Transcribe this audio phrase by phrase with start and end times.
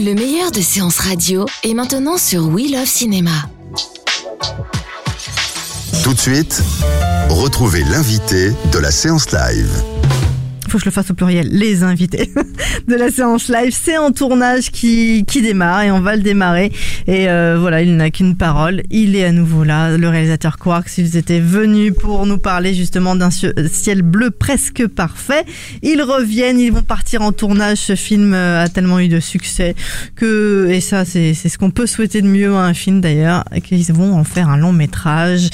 [0.00, 3.32] Le meilleur de séances radio est maintenant sur We Love Cinéma.
[6.04, 6.62] Tout de suite,
[7.28, 9.97] retrouvez l'invité de la séance live.
[10.68, 12.30] Faut que je le fasse au pluriel, les invités
[12.88, 13.72] de la séance live.
[13.72, 16.72] C'est un tournage qui, qui démarre et on va le démarrer.
[17.06, 18.82] Et euh, voilà, il n'a qu'une parole.
[18.90, 20.98] Il est à nouveau là, le réalisateur Quarks.
[20.98, 25.44] Ils étaient venus pour nous parler justement d'un ciel bleu presque parfait.
[25.82, 27.78] Ils reviennent, ils vont partir en tournage.
[27.78, 29.74] Ce film a tellement eu de succès
[30.16, 33.92] que, et ça, c'est ce qu'on peut souhaiter de mieux à un film d'ailleurs, qu'ils
[33.92, 35.48] vont en faire un long métrage.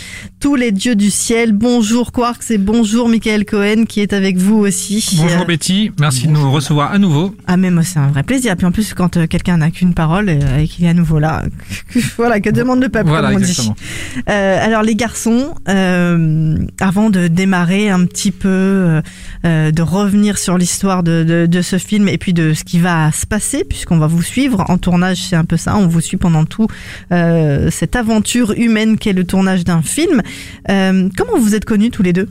[0.44, 1.52] Tous les dieux du ciel.
[1.52, 5.02] Bonjour Quarks et bonjour Michael Cohen qui est avec vous aussi.
[5.16, 7.34] Bonjour Betty, merci de nous recevoir à nouveau.
[7.46, 8.54] Ah mais moi c'est un vrai plaisir.
[8.54, 11.18] Puis en plus quand euh, quelqu'un n'a qu'une parole euh, et qu'il est à nouveau
[11.18, 11.44] là,
[12.18, 13.74] voilà, que demande le peuple voilà, comme on exactement.
[13.74, 14.22] dit.
[14.28, 19.00] Euh, alors les garçons, euh, avant de démarrer un petit peu,
[19.44, 23.10] de revenir sur l'histoire de, de, de, ce film et puis de ce qui va
[23.12, 26.18] se passer, puisqu'on va vous suivre en tournage, c'est un peu ça, on vous suit
[26.18, 26.66] pendant tout
[27.10, 30.20] cette aventure humaine qu'est le tournage d'un film.
[30.66, 32.28] Comment vous êtes connus tous les deux?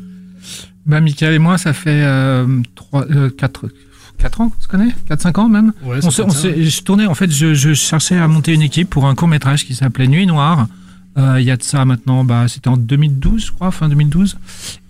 [0.85, 3.69] Bah, Michael et moi, ça fait euh, 3, euh, 4,
[4.17, 5.73] 4 ans qu'on se connaît 4-5 ans même.
[5.83, 9.15] Ouais, on Je tournais, en fait, je, je, cherchais à monter une équipe pour un
[9.15, 10.67] court-métrage qui s'appelait Nuit Noire.
[11.15, 14.37] Euh, il y a de ça maintenant, bah, c'était en 2012, je crois, fin 2012.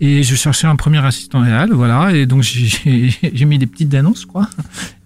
[0.00, 2.12] Et je cherchais un premier assistant réel, voilà.
[2.12, 4.48] Et donc, j'ai mis des petites annonces, quoi.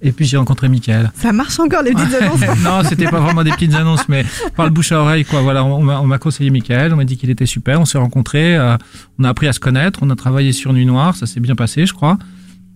[0.00, 1.10] Et puis, j'ai rencontré Michael.
[1.14, 4.24] Ça marche encore, les petites annonces Non, c'était pas vraiment des petites annonces, mais
[4.54, 5.42] par le bouche à oreille, quoi.
[5.42, 8.76] Voilà, on, m'a conseillé Michael, on m'a dit qu'il était super, on s'est rencontrés, euh,
[9.18, 11.56] on a appris à se connaître, on a travaillé sur Nuit Noire, ça s'est bien
[11.56, 12.16] passé, je crois.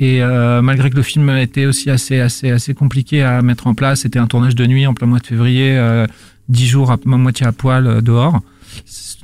[0.03, 3.75] Et euh, malgré que le film était aussi assez, assez, assez compliqué à mettre en
[3.75, 5.77] place, c'était un tournage de nuit en plein mois de février.
[5.77, 6.09] Euh,
[6.49, 8.41] dix jours à moitié à poil euh, dehors.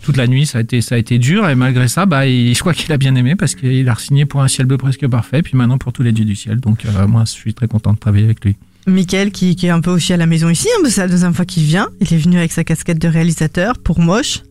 [0.03, 2.55] Toute la nuit, ça a été, ça a été dur et malgré ça, bah, il,
[2.55, 5.07] je crois qu'il a bien aimé parce qu'il a signé pour un ciel bleu presque
[5.09, 6.61] parfait, puis maintenant pour tous les dieux du ciel.
[6.61, 8.57] Donc euh, moi, je suis très content de travailler avec lui.
[8.87, 11.35] Michael qui, qui, est un peu aussi à la maison ici, hein, c'est la deuxième
[11.35, 11.89] fois qu'il vient.
[12.01, 14.43] Il est venu avec sa casquette de réalisateur pour Moche.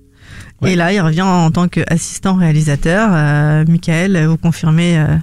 [0.61, 0.73] Ouais.
[0.73, 3.09] Et là, il revient en tant qu'assistant réalisateur.
[3.13, 5.15] Euh, Michael, vous confirmez euh,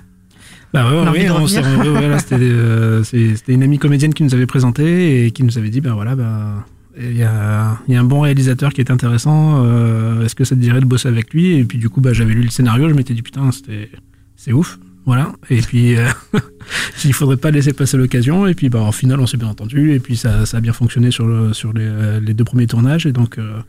[0.74, 3.04] bah ouais, ouais, voilà, c'était euh,
[3.46, 6.16] une amie comédienne qui nous avait présenté et qui nous avait dit, ben bah, voilà,
[6.16, 6.66] bah,
[6.98, 9.64] il y a, y a, un bon réalisateur qui est intéressant.
[9.64, 11.54] Euh, Est-ce que ça te dirait de bosser avec lui?
[11.54, 13.90] Et puis du coup, bah, j'avais lu le scénario, je m'étais dit putain, c'était
[14.36, 15.32] c'est ouf, voilà.
[15.50, 16.06] Et puis euh,
[17.04, 18.46] il faudrait pas laisser passer l'occasion.
[18.46, 19.92] Et puis bah, au final, on s'est bien entendu.
[19.92, 23.06] Et puis ça, ça a bien fonctionné sur le, sur les, les, deux premiers tournages.
[23.06, 23.60] Et donc euh,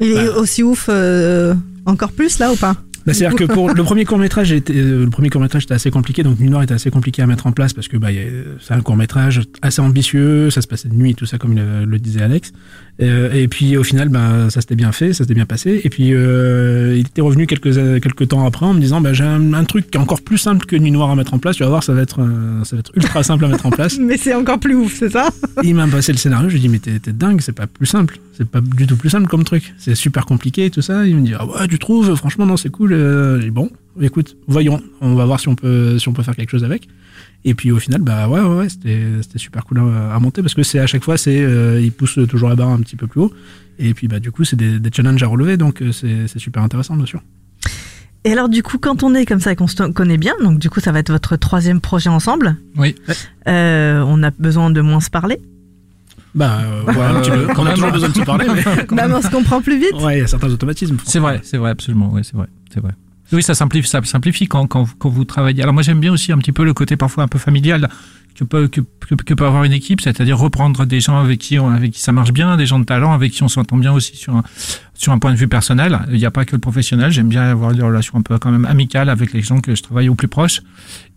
[0.00, 1.54] il est aussi ouf euh,
[1.86, 2.76] encore plus là ou pas?
[3.06, 6.22] Bah, C'est-à-dire que pour le premier court métrage, le premier court métrage était assez compliqué,
[6.22, 8.08] donc Nuit Noire était assez compliqué à mettre en place parce que bah,
[8.60, 11.84] c'est un court métrage assez ambitieux, ça se passait de nuit, tout ça comme le,
[11.84, 12.52] le disait Alex.
[13.00, 15.80] Euh, et puis au final, bah, ça s'était bien fait, ça s'était bien passé.
[15.82, 19.24] Et puis euh, il était revenu quelques quelques temps après en me disant, bah, j'ai
[19.24, 21.56] un, un, truc qui est encore plus simple que Nuit Noire à mettre en place.
[21.56, 23.70] Tu vas voir, ça va être euh, ça va être ultra simple à mettre en
[23.70, 23.98] place.
[24.00, 25.30] mais c'est encore plus ouf, c'est ça?
[25.62, 27.86] Il m'a passé le scénario, je lui ai dit, mais t'es dingue, c'est pas plus
[27.86, 29.74] simple, c'est pas du tout plus simple comme truc.
[29.78, 31.06] C'est super compliqué et tout ça.
[31.06, 32.14] Il me dit, ah ouais, tu trouves?
[32.14, 32.90] Franchement, non, c'est cool.
[33.40, 33.70] J'ai dit, bon,
[34.00, 36.88] écoute, voyons, on va voir si on peut si on peut faire quelque chose avec.
[37.44, 40.54] Et puis au final, bah ouais, ouais, ouais c'était super cool à, à, monter parce
[40.54, 43.06] que c'est à chaque fois, c'est euh, il pousse toujours la barre un petit peu
[43.06, 43.32] plus haut.
[43.78, 46.96] Et puis bah du coup, c'est des, des, challenges à relever, donc c'est super intéressant,
[46.96, 47.22] bien sûr.
[48.24, 50.58] Et alors du coup, quand on est comme ça et qu'on se connaît bien, donc
[50.58, 52.56] du coup, ça va être votre troisième projet ensemble.
[52.76, 52.94] Oui.
[53.48, 55.40] Euh, on a besoin de moins se parler.
[56.34, 57.46] Bah euh, ouais, un petit peu.
[57.58, 58.46] On a toujours besoin de se parler.
[58.48, 59.92] Mais bah, on se comprend plus vite.
[60.00, 60.96] Ouais, il y a certains automatismes.
[61.04, 62.10] C'est vrai, c'est vrai, absolument.
[62.10, 62.92] Ouais, c'est vrai, c'est vrai.
[63.32, 65.62] Oui, ça simplifie, ça simplifie quand, quand, vous travaillez.
[65.62, 67.88] Alors moi j'aime bien aussi un petit peu le côté parfois un peu familial
[68.34, 68.80] que peut, que,
[69.34, 72.32] peut avoir une équipe, c'est-à-dire reprendre des gens avec qui, on, avec qui ça marche
[72.32, 74.42] bien, des gens de talent avec qui on s'entend bien aussi sur un,
[74.94, 76.00] sur un point de vue personnel.
[76.10, 78.50] Il n'y a pas que le professionnel, j'aime bien avoir des relations un peu quand
[78.50, 80.60] même amicales avec les gens que je travaille au plus proche.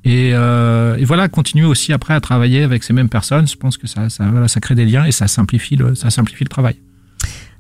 [0.04, 3.88] Et, euh, voilà, continuer aussi après à travailler avec ces mêmes personnes, je pense que
[3.88, 6.76] ça, ça, voilà, ça crée des liens et ça simplifie ça simplifie le travail.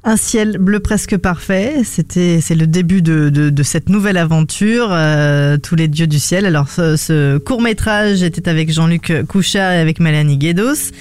[0.07, 1.77] Un ciel bleu presque parfait.
[1.83, 6.19] C'était, c'est le début de, de, de, cette nouvelle aventure, euh, tous les dieux du
[6.19, 6.45] ciel.
[6.45, 10.91] Alors, ce, ce court métrage était avec Jean-Luc Couchard et avec Mélanie Guédos.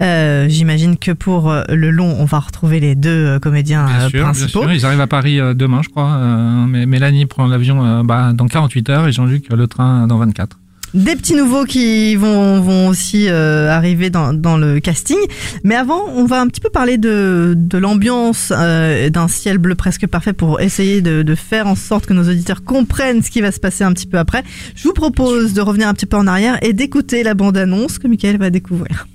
[0.00, 4.60] Euh, j'imagine que pour le long, on va retrouver les deux comédiens bien sûr, principaux.
[4.60, 4.76] Bien sûr.
[4.76, 6.12] Ils arrivent à Paris demain, je crois.
[6.12, 10.61] Euh, Mélanie prend l'avion bah, dans 48 heures et Jean-Luc le train dans 24
[10.94, 15.18] des petits nouveaux qui vont, vont aussi euh, arriver dans, dans le casting.
[15.64, 19.74] Mais avant, on va un petit peu parler de, de l'ambiance euh, d'un ciel bleu
[19.74, 23.40] presque parfait pour essayer de, de, faire en sorte que nos auditeurs comprennent ce qui
[23.40, 24.42] va se passer un petit peu après.
[24.74, 28.06] Je vous propose de revenir un petit peu en arrière et d'écouter la bande-annonce que
[28.06, 29.06] Michael va découvrir.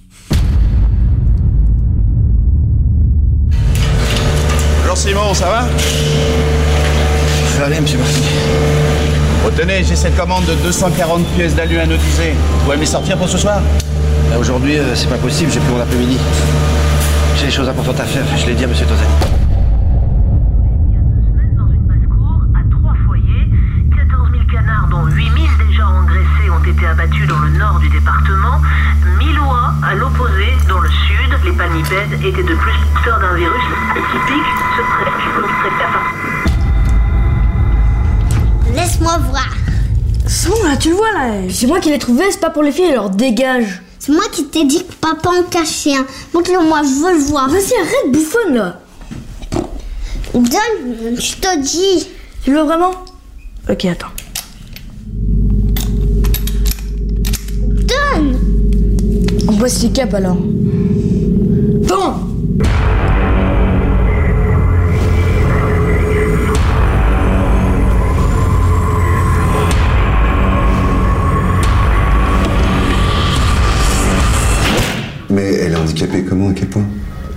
[4.82, 5.68] Bonjour Simon, ça va?
[7.54, 8.87] Ça va aller, monsieur Martin.
[9.48, 12.34] Retenez, j'ai cette commande de 240 pièces d'alu anodisé.
[12.36, 13.62] Vous pouvez me les sortir pour ce soir?
[14.38, 16.18] Aujourd'hui, euh, c'est pas possible, j'ai plus mon après-midi.
[17.38, 19.08] J'ai des choses importantes à faire, je l'ai dit à monsieur Tozani.
[21.56, 23.48] Dans une basse-cour, à trois foyers,
[23.96, 25.36] 14 000 canards, dont 8 000
[25.66, 28.60] déjà engraissés, ont été abattus dans le nord du département.
[29.18, 31.32] 1000 oies à l'opposé, dans le sud.
[31.46, 33.64] Les palmipèdes étaient de plus porteurs d'un virus
[33.96, 36.57] atypique, ce
[38.78, 39.50] Laisse-moi voir.
[40.28, 41.34] C'est bon, là, tu le vois, là.
[41.50, 43.82] C'est moi qui l'ai trouvé, c'est pas pour les filles, alors dégage.
[43.98, 46.06] C'est moi qui t'ai dit que papa en cachait un.
[46.34, 47.50] Montre-le-moi, je veux le voir.
[47.50, 48.80] Vas-y, arrête, bouffonne, là.
[50.34, 52.08] Donne, je te dis.
[52.44, 52.92] Tu veux vraiment?
[53.68, 54.08] Ok, attends.
[57.88, 58.38] Donne
[59.48, 60.38] On bosse les capes, alors.
[60.38, 62.27] Bon
[75.88, 76.84] Handicapée comment À quel point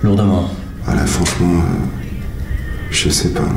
[0.03, 0.49] Lourdement.
[0.85, 1.85] Voilà, franchement, euh,
[2.89, 3.41] je sais pas.
[3.41, 3.47] Là.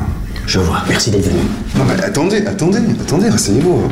[0.47, 1.39] Je vois, merci d'être venu.
[1.75, 3.81] Non, mais attendez, attendez, attendez, rasseyez-vous.
[3.85, 3.91] hein.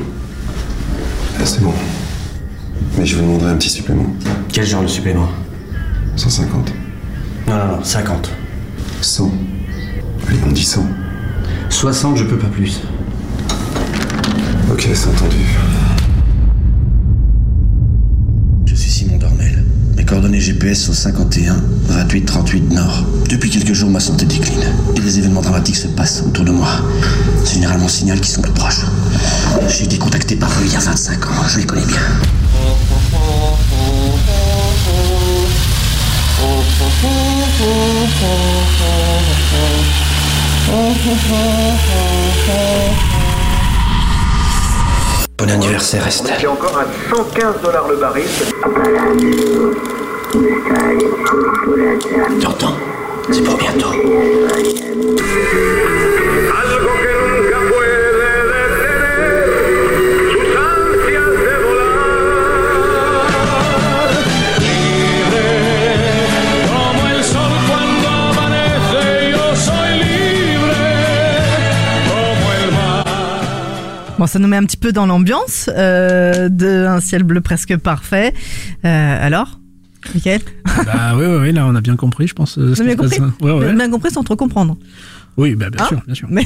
[1.39, 1.73] Ah, c'est bon.
[2.97, 4.05] Mais je vous demanderai un petit supplément.
[4.51, 5.27] Quel genre de supplément?
[6.15, 6.71] 150.
[7.47, 8.29] Non, non, non, 50.
[9.01, 9.31] 100.
[10.29, 10.85] Allez, on dit 100.
[11.69, 12.81] 60, je peux pas plus.
[14.71, 15.37] Ok, c'est entendu.
[18.67, 19.17] Je suis Simon
[20.03, 23.05] Mes coordonnées GPS sont 51 28 38 Nord.
[23.29, 24.59] Depuis quelques jours, ma santé décline.
[24.97, 26.67] Et des événements dramatiques se passent autour de moi.
[27.45, 28.81] C'est généralement signal qu'ils sont tout proches.
[29.69, 32.01] J'ai été contacté par eux il y a 25 ans, je les connais bien.
[45.43, 46.37] Bon anniversaire, Estelle.
[46.39, 48.23] J'ai encore à 115 dollars le baril.
[52.41, 52.75] T'entends?
[53.29, 53.91] C'est pour bientôt.
[74.23, 78.33] Bon, ça nous met un petit peu dans l'ambiance euh, d'un ciel bleu presque parfait.
[78.85, 79.59] Euh, alors
[80.13, 80.39] Michael?
[80.85, 82.57] Bah oui, oui, oui, là on a bien compris, je pense.
[82.57, 83.33] euh, avez qui se compris?
[83.41, 83.73] Ouais, ouais.
[83.73, 84.77] bien compris sans trop comprendre.
[85.37, 86.27] Oui, bah, bien Hein sûr, bien sûr.
[86.29, 86.45] Mais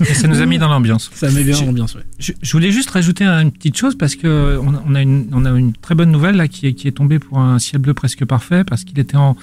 [0.00, 1.10] Et ça nous a mis dans l'ambiance.
[1.14, 2.02] Ça met bien Je- l'ambiance, ouais.
[2.18, 5.26] Je, je voulais juste rajouter une petite chose parce que on a, on a une,
[5.32, 7.82] on a une très bonne nouvelle là qui est, qui est tombée pour un ciel
[7.82, 9.36] bleu presque parfait parce qu'il était en,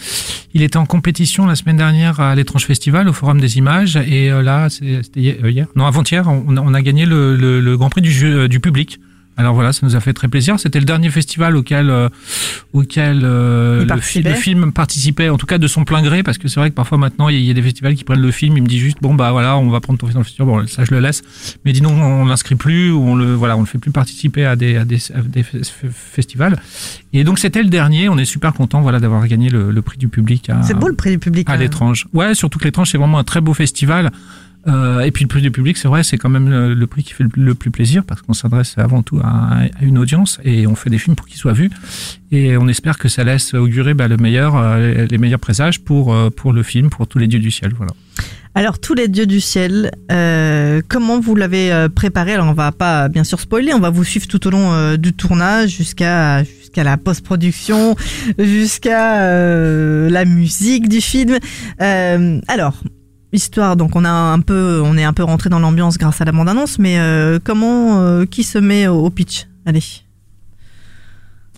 [0.54, 4.32] il était en compétition la semaine dernière à l'étrange festival au Forum des images et
[4.32, 7.36] euh, là c'est- c'était hier, euh, hier non avant-hier on, a- on a gagné le,
[7.36, 9.00] le, le Grand Prix du jeu euh, du public.
[9.38, 10.60] Alors voilà, ça nous a fait très plaisir.
[10.60, 12.08] C'était le dernier festival auquel euh,
[12.74, 14.30] auquel euh, le, fi- participait.
[14.30, 16.76] le film participait, en tout cas de son plein gré, parce que c'est vrai que
[16.76, 18.64] parfois maintenant il y, a- il y a des festivals qui prennent le film, il
[18.64, 20.68] me dit juste bon bah voilà, on va prendre ton film dans le festival, bon
[20.68, 21.22] ça je le laisse,
[21.66, 24.46] mais dis non on l'inscrit plus ou on le voilà on le fait plus participer
[24.46, 26.58] à des à des, à des fe- fe- festivals.
[27.14, 29.98] Et donc c'était le dernier, on est super content voilà d'avoir gagné le, le prix
[29.98, 31.50] du public c'est beau le prix du public.
[31.50, 32.08] à l'étrange.
[32.14, 34.12] Ouais, surtout que l'étrange c'est vraiment un très beau festival.
[34.68, 37.14] Euh, et puis le prix du public, c'est vrai, c'est quand même le, prix qui
[37.14, 40.90] fait le, plus plaisir parce qu'on s'adresse avant tout à, une audience et on fait
[40.90, 41.70] des films pour qu'ils soient vus.
[42.32, 46.14] Et on espère que ça laisse augurer bah, le meilleur, euh, les meilleurs présages pour
[46.14, 47.74] euh, pour le film, pour tous les dieux du ciel.
[47.78, 47.92] Voilà.
[48.56, 49.92] Alors tous les dieux du ciel,
[50.88, 52.34] comment vous l'avez préparé?
[52.34, 55.12] Alors on va pas bien sûr spoiler, on va vous suivre tout au long du
[55.12, 57.98] tournage jusqu'à jusqu'à la post-production,
[58.40, 61.38] jusqu'à la musique du film.
[61.80, 62.82] Alors
[63.36, 66.26] histoire, donc on a un peu, on est un peu rentré dans l'ambiance grâce à
[66.26, 69.46] la bande-annonce, mais euh, comment, euh, qui se met au, au pitch?
[69.66, 69.84] Allez,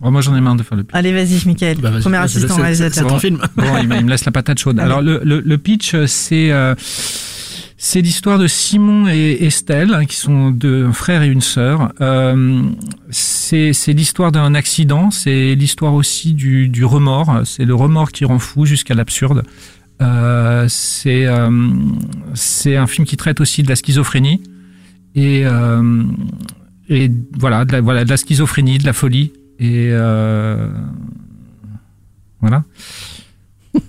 [0.03, 0.96] Oh, moi, j'en ai marre de faire le pitch.
[0.96, 3.03] allez, vas-y, Michael, Bah, vas-y, premier c'est- assistant réalisateur.
[3.03, 3.39] c'est ton film.
[3.55, 4.77] Bon, il me, il me laisse la patate chaude.
[4.79, 4.86] Allez.
[4.91, 6.75] Alors, le, le, le pitch, euh, c'est euh,
[7.79, 11.91] c'est l'histoire de Simon et Estelle, hein, qui sont deux un frère et une sœur.
[12.01, 12.62] Euh,
[13.10, 15.10] c'est c'est l'histoire d'un accident.
[15.10, 17.41] C'est l'histoire aussi du, du remords.
[17.46, 19.43] C'est le remords qui rend fou jusqu'à l'absurde.
[20.01, 21.50] Euh, c'est euh,
[22.36, 24.44] c'est un film qui traite aussi de la schizophrénie
[25.16, 26.04] et euh,
[26.88, 30.70] et voilà de la, voilà de la schizophrénie, de la folie et euh,
[32.42, 32.63] voilà.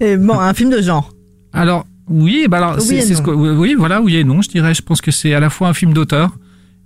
[0.00, 1.12] Et bon, un film de genre.
[1.52, 3.22] Alors oui, bah alors Oui ce non.
[3.22, 4.74] que, oui voilà oui et non, je dirais.
[4.74, 6.36] Je pense que c'est à la fois un film d'auteur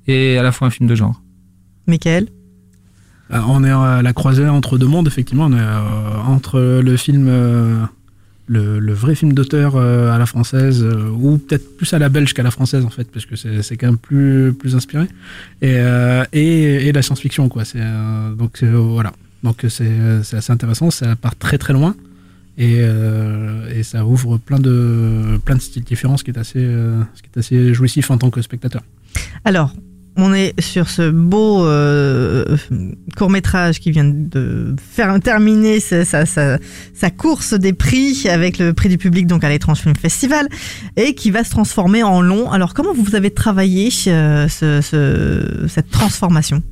[0.06, 1.22] et à la fois un film de genre.
[1.86, 2.28] Michael?
[3.32, 5.46] On est à la croisée entre deux mondes, effectivement.
[5.46, 7.84] On est euh, entre le film, euh,
[8.50, 12.34] le, vrai film d'auteur euh, à la française, euh, ou peut-être plus à la belge
[12.34, 15.04] qu'à la française, en fait, parce que c'est quand même plus, plus inspiré,
[15.62, 17.64] et, euh, et, la science-fiction, quoi.
[17.64, 19.12] C'est, euh, donc euh, voilà.
[19.44, 19.88] Donc c'est
[20.32, 21.94] assez intéressant, ça part très très loin.
[22.58, 26.58] Et, euh, et ça ouvre plein de, plein de styles différents, ce qui est assez,
[26.58, 28.82] euh, ce qui est assez jouissif en tant que spectateur.
[29.46, 29.72] Alors,
[30.16, 31.64] on est sur ce beau
[33.16, 36.24] court métrage qui vient de faire terminer sa,
[37.10, 40.48] course des prix avec le prix du public donc à l'étrange film festival
[40.96, 42.50] et qui va se transformer en long.
[42.50, 46.62] Alors comment vous avez travaillé euh, ce- ce- cette transformation?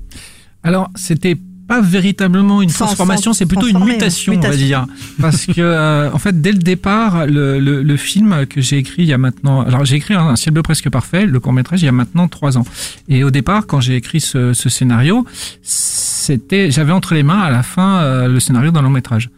[0.65, 1.37] Alors, c'était
[1.69, 4.87] pas véritablement une Sans- transformation, c'est plutôt une mutation, on va dire.
[5.21, 9.03] Parce que, euh, en fait, dès le départ, le, le, le film que j'ai écrit
[9.03, 11.53] il y a maintenant, alors j'ai écrit un, un ciel bleu presque parfait, le court
[11.53, 12.65] métrage il y a maintenant trois ans.
[13.09, 15.25] Et au départ, quand j'ai écrit ce, ce scénario,
[15.63, 19.31] c'était, j'avais entre les mains à la fin euh, le scénario d'un long métrage.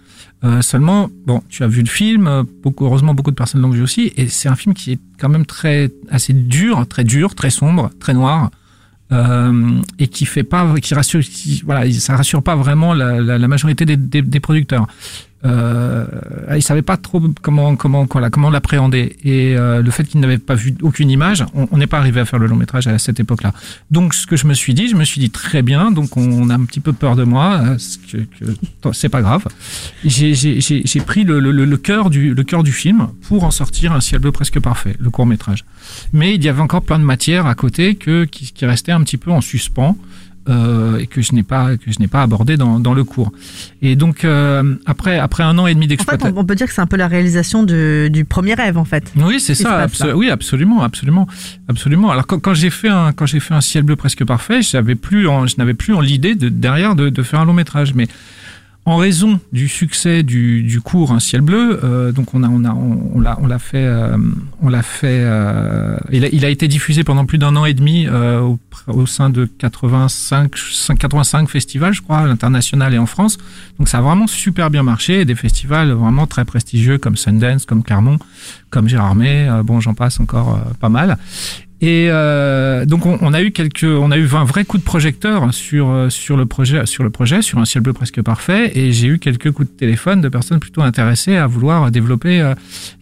[0.42, 3.68] Euh, seulement, bon, tu as vu le film, euh, beaucoup, heureusement beaucoup de personnes l'ont
[3.70, 7.34] vu aussi, et c'est un film qui est quand même très, assez dur, très dur,
[7.34, 8.50] très sombre, très noir,
[9.12, 13.38] euh, et qui fait pas, qui rassure, qui- voilà, ça rassure pas vraiment la, la,
[13.38, 14.86] la majorité des, des, des producteurs.
[15.42, 16.04] Euh,
[16.54, 20.54] ils savaient pas trop comment comment comment l'appréhender et euh, le fait qu'ils n'avaient pas
[20.54, 23.54] vu aucune image, on n'est pas arrivé à faire le long métrage à cette époque-là.
[23.90, 26.50] Donc ce que je me suis dit, je me suis dit très bien, donc on
[26.50, 27.62] a un petit peu peur de moi,
[28.12, 28.18] que
[28.92, 29.44] c'est pas grave.
[30.04, 34.00] J'ai pris le, le, le- cœur du le cœur du film pour en sortir un
[34.00, 35.64] ciel bleu presque parfait, le court métrage.
[36.12, 39.02] Mais il y avait encore plein de matières à côté que qui, qui restaient un
[39.02, 39.96] petit peu en suspens.
[40.48, 43.30] Euh, et que je n'ai pas que je n'ai pas abordé dans, dans le cours.
[43.82, 46.34] Et donc euh, après après un an et demi En fait, d'exploitation.
[46.38, 49.12] on, peut dire que c'est un peu la réalisation de- du premier rêve en fait.
[49.16, 49.70] Oui, c'est ça.
[49.70, 50.16] passe abso- là.
[50.16, 51.26] oui, absolument, absolument,
[51.68, 52.10] absolument.
[52.10, 54.94] Alors quand, quand j'ai fait un quand j'ai fait un ciel bleu presque parfait, j'avais
[54.94, 57.94] plus en, je n'avais plus en l'idée de derrière de, de faire un long métrage,
[57.94, 58.08] mais
[58.86, 62.64] en raison du succès du, du cours Un ciel bleu, euh, donc on a on
[62.64, 64.16] a on, l'a on l'a fait euh,
[64.62, 67.74] on l'a fait euh, il, a, il a été diffusé pendant plus d'un an et
[67.74, 68.58] demi euh, au,
[68.88, 70.50] au sein de 85
[70.98, 73.38] 85 festivals je crois à l'international et en France.
[73.78, 77.82] Donc ça a vraiment super bien marché, des festivals vraiment très prestigieux comme Sundance, comme
[77.82, 78.18] Clermont,
[78.70, 81.18] comme Gérardmer, euh, bon j'en passe encore euh, pas mal.
[81.82, 84.82] Et euh, donc on, on a eu quelques, on a eu un vrai coup de
[84.82, 88.70] projecteur sur euh, sur le projet, sur le projet, sur un ciel bleu presque parfait.
[88.78, 92.54] Et j'ai eu quelques coups de téléphone de personnes plutôt intéressées à vouloir développer euh,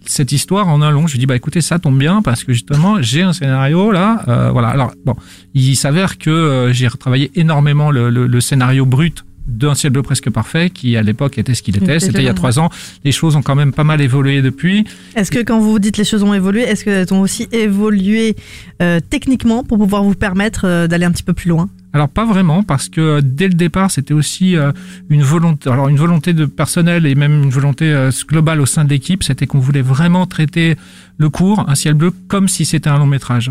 [0.07, 1.09] cette histoire en un long.
[1.09, 4.23] Je lui dis bah écoutez ça tombe bien parce que justement j'ai un scénario là,
[4.29, 4.69] euh, voilà.
[4.69, 5.17] Alors bon,
[5.55, 10.03] il s'avère que euh, j'ai retravaillé énormément le, le, le scénario brut d'un ciel bleu
[10.03, 11.97] presque parfait qui à l'époque était ce qu'il était.
[11.97, 12.71] Était C'était il y a trois ans.
[13.05, 14.85] Les choses ont quand même pas mal évolué depuis.
[15.17, 18.37] Est-ce que quand vous dites les choses ont évolué, est-ce qu'elles ont aussi évolué
[18.83, 21.69] euh, techniquement pour pouvoir vous permettre euh, d'aller un petit peu plus loin?
[21.93, 24.73] Alors pas vraiment parce que euh, dès le départ c'était aussi euh,
[25.09, 28.85] une volonté alors une volonté de personnel et même une volonté euh, globale au sein
[28.85, 30.77] de l'équipe c'était qu'on voulait vraiment traiter
[31.17, 33.51] le cours un ciel bleu comme si c'était un long métrage.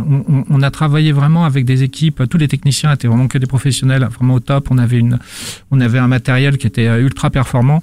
[0.50, 4.08] On, a travaillé vraiment avec des équipes tous les techniciens étaient vraiment que des professionnels
[4.15, 4.70] vraiment au top.
[4.70, 5.20] On avait une
[5.72, 7.82] on avait un matériel qui était ultra performant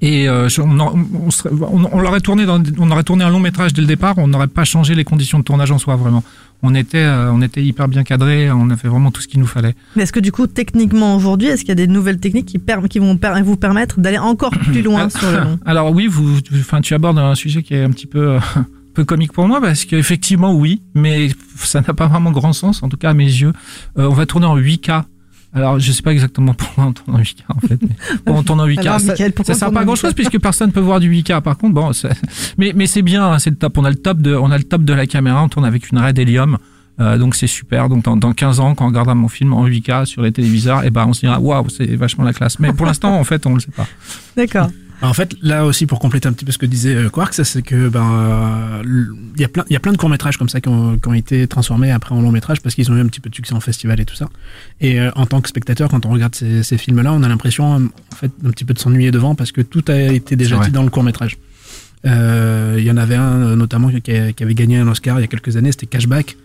[0.00, 0.94] et euh, on, en-
[1.26, 3.86] on, serait- on- on l'aurait tourné dans, on aurait tourné un long métrage dès le
[3.86, 6.24] départ on n'aurait pas changé les conditions de tournage en soi vraiment.
[6.62, 9.46] On était euh, on était hyper bien cadré on avait vraiment tout ce qu'il nous
[9.46, 9.74] fallait.
[9.94, 12.58] Mais est-ce que du coup, techniquement aujourd'hui, est-ce qu'il y a des nouvelles techniques qui,
[12.58, 15.58] per- qui vont per- vous permettre d'aller encore plus loin sur le long?
[15.66, 18.38] Alors oui, vous, enfin, tu abordes un sujet qui est un petit peu, euh,
[18.94, 21.28] peu comique pour moi parce qu'effectivement oui, mais
[21.58, 23.52] ça n'a pas vraiment grand sens, en tout cas à mes yeux.
[23.98, 25.02] Euh, on va tourner en 8K
[25.56, 27.78] Alors, je sais pas exactement pourquoi on tourne en 8K en fait.
[27.80, 27.88] Mais
[28.26, 28.80] bon, on tourne en 8K.
[28.80, 29.14] Alors, ça,
[29.48, 30.14] on sert pas à grand chose 8K?
[30.14, 31.40] puisque personne peut voir du 8K.
[31.40, 31.90] Par contre, bon,
[32.58, 33.78] mais mais c'est bien, hein, c'est le top.
[33.78, 35.42] On a le top de, on a le top de la caméra.
[35.42, 36.58] On tourne avec une Red Helium.
[37.00, 37.88] Euh, donc c'est super.
[37.88, 40.84] Donc dans, dans 15 ans, quand on regardera mon film en 8K sur les téléviseurs,
[40.84, 42.58] et ben on se dira waouh, c'est vachement la classe.
[42.58, 43.86] Mais pour l'instant, en fait, on le sait pas.
[44.36, 44.68] D'accord.
[45.02, 47.62] En fait, là aussi, pour compléter un petit peu ce que disait euh, Quark, c'est
[47.62, 48.82] que ben euh,
[49.36, 50.96] il y a plein, il y a plein de courts métrages comme ça qui ont,
[50.98, 53.28] qui ont été transformés après en long métrage parce qu'ils ont eu un petit peu
[53.28, 54.28] de succès en festival et tout ça.
[54.80, 57.74] Et euh, en tant que spectateur, quand on regarde ces, ces films-là, on a l'impression
[57.76, 60.70] en fait un petit peu de s'ennuyer devant parce que tout a été déjà dit
[60.72, 61.36] dans le court métrage.
[62.06, 65.22] Euh, Il y en avait un notamment qui, a- qui avait gagné un Oscar il
[65.22, 66.36] y a quelques années, c'était Cashback.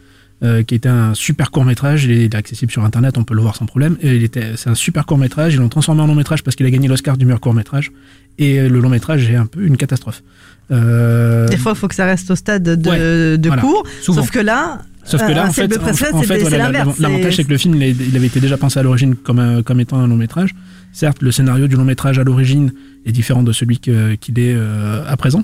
[0.43, 3.41] Euh, qui était un super court métrage, il est, accessible sur internet, on peut le
[3.41, 3.97] voir sans problème.
[4.01, 6.55] Et il était, c'est un super court métrage, ils l'ont transformé en long métrage parce
[6.55, 7.91] qu'il a gagné l'Oscar du meilleur court métrage.
[8.39, 10.23] Et le long métrage est un peu une catastrophe.
[10.71, 13.61] Euh, Des fois, il faut que ça reste au stade de, Ouais, de voilà.
[13.61, 13.83] cours.
[14.01, 14.21] Souvent.
[14.21, 14.81] Sauf que là,
[15.11, 18.15] Sauf que là, un en fait, en, fait, voilà, l'avantage, c'est que le film, il,
[18.15, 20.55] avait été déjà pensé à l'origine comme, un- comme étant un long métrage.
[20.93, 22.73] Certes, le scénario du long métrage à l'origine
[23.05, 25.43] est différent de celui que- qu'il est euh, à présent.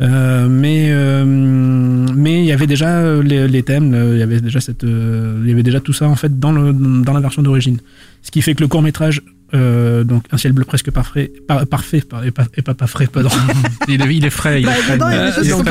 [0.00, 4.22] Euh, mais euh, mais il y avait déjà euh, les, les thèmes, euh, il y
[4.22, 7.12] avait déjà cette, euh, il y avait déjà tout ça en fait dans le dans
[7.12, 7.78] la version d'origine.
[8.22, 9.22] Ce qui fait que le court métrage,
[9.54, 12.86] euh, donc un ciel bleu presque parfait, par- parfait, par- et pas, et pas, pas
[12.86, 13.28] frais, pardon.
[13.88, 14.62] Il est, il est frais.
[14.62, 15.30] Il est Bah, frais.
[15.42, 15.62] il sont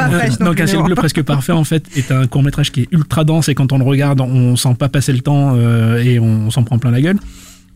[0.43, 3.23] donc, un ciel bleu presque parfait en fait est un court métrage qui est ultra
[3.23, 6.49] dense et quand on le regarde on sent pas passer le temps euh, et on,
[6.51, 7.17] s'en prend plein la gueule.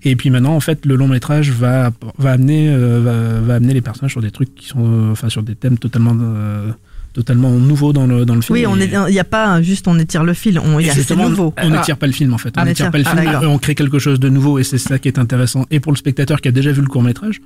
[0.03, 3.74] Et puis maintenant en fait le long métrage va va amener euh, va, va amener
[3.74, 6.71] les personnages sur des trucs qui sont euh, enfin sur des thèmes totalement euh,
[7.15, 8.53] totalement nouveaux dans le dans le film.
[8.57, 10.89] oui, on Et- est, il n'y a pas juste on étire le fil, on, y
[10.89, 11.53] a- nouveau.
[11.63, 12.50] on n'étire pas le film en fait.
[12.57, 14.63] On Ah, n'étire pas le ah, film, et on crée quelque chose de nouveau et
[14.63, 15.65] c'est ça qui est intéressant.
[15.72, 17.41] Et pour le spectateur qui a déjà vu le court métrage,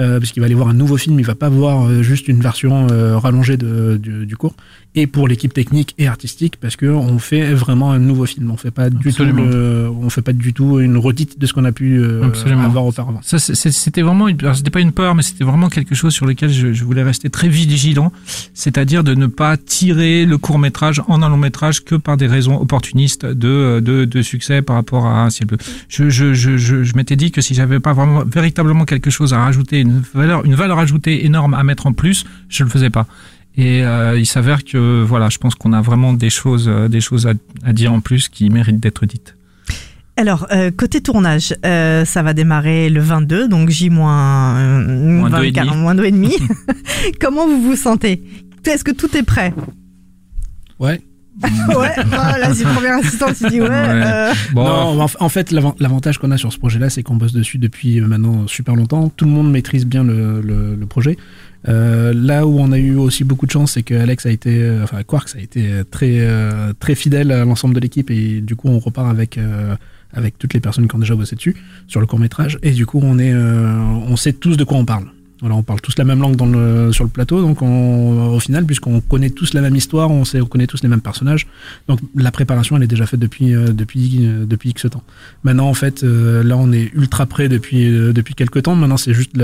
[0.00, 2.28] euh, parce qu'il va aller voir un nouveau film, il va pas voir euh, juste
[2.28, 4.54] une version euh, rallongée de, du, du cours.
[4.96, 8.50] Et pour l'équipe technique et artistique, parce que on fait vraiment un nouveau film.
[8.50, 11.52] On fait pas du tout, le- on fait pas du tout une redite de ce
[11.52, 12.62] qu'on a pu euh, Absolument.
[12.64, 13.20] avoir auparavant.
[13.22, 16.72] Ça, c'était vraiment, c'était pas une peur, mais c'était vraiment quelque chose sur lequel je,
[16.72, 18.12] je voulais rester très vigilant,
[18.52, 22.26] c'est-à-dire de ne pas tirer le court métrage en un long métrage que par des
[22.26, 25.58] raisons opportunistes de, de, de succès par rapport à un ciel bleu.
[25.88, 29.34] Je, je, je, je, je m'étais dit que si j'avais pas vraiment véritablement quelque chose
[29.34, 32.90] à rajouter, une valeur, une valeur ajoutée énorme à mettre en plus, je le faisais
[32.90, 33.06] pas.
[33.56, 37.00] Et euh, il s'avère que voilà, je pense qu'on a vraiment des choses, euh, des
[37.00, 37.32] choses à,
[37.64, 39.36] à dire en plus qui méritent d'être dites.
[40.16, 45.44] Alors, euh, côté tournage, euh, ça va démarrer le 22, donc J moins, Moins deux
[45.44, 45.76] et 24, demi.
[45.80, 46.34] moins deux et demi.
[47.20, 48.22] Comment vous vous sentez?
[48.66, 49.54] Est-ce que tout est prêt?
[50.78, 51.00] Ouais.
[51.68, 53.68] Ouais, voilà, c'est première assistante qui dit ouais.
[53.70, 57.32] euh, Bon, Non, en fait, l'avan- l'avantage qu'on a sur ce projet-là, c'est qu'on bosse
[57.32, 59.08] dessus depuis euh, maintenant super longtemps.
[59.16, 61.16] Tout le monde maîtrise bien le, le- le projet.
[61.68, 64.62] Euh, là où on a eu aussi beaucoup de chance, c'est que Alex a été,
[64.62, 66.26] euh, enfin Quarks a été euh, très
[66.80, 69.76] très fidèle à l'ensemble de l'équipe et du coup on repart avec euh,
[70.14, 71.54] avec toutes les personnes qui ont déjà bossé dessus
[71.86, 73.76] sur le court métrage et du coup on est euh,
[74.08, 75.04] on sait tous de quoi on parle.
[75.40, 76.36] Voilà, on parle tous la même langue
[76.92, 80.40] sur le plateau, donc on, au final, puisqu'on connaît tous la même histoire, on, sait,
[80.40, 81.46] on connaît tous les mêmes personnages,
[81.88, 85.02] donc la préparation, elle est déjà faite depuis, euh, depuis, euh, depuis X temps.
[85.42, 88.74] Maintenant, en fait, euh, là, on est ultra près depuis, depuis quelques temps.
[88.74, 89.36] Maintenant, c'est juste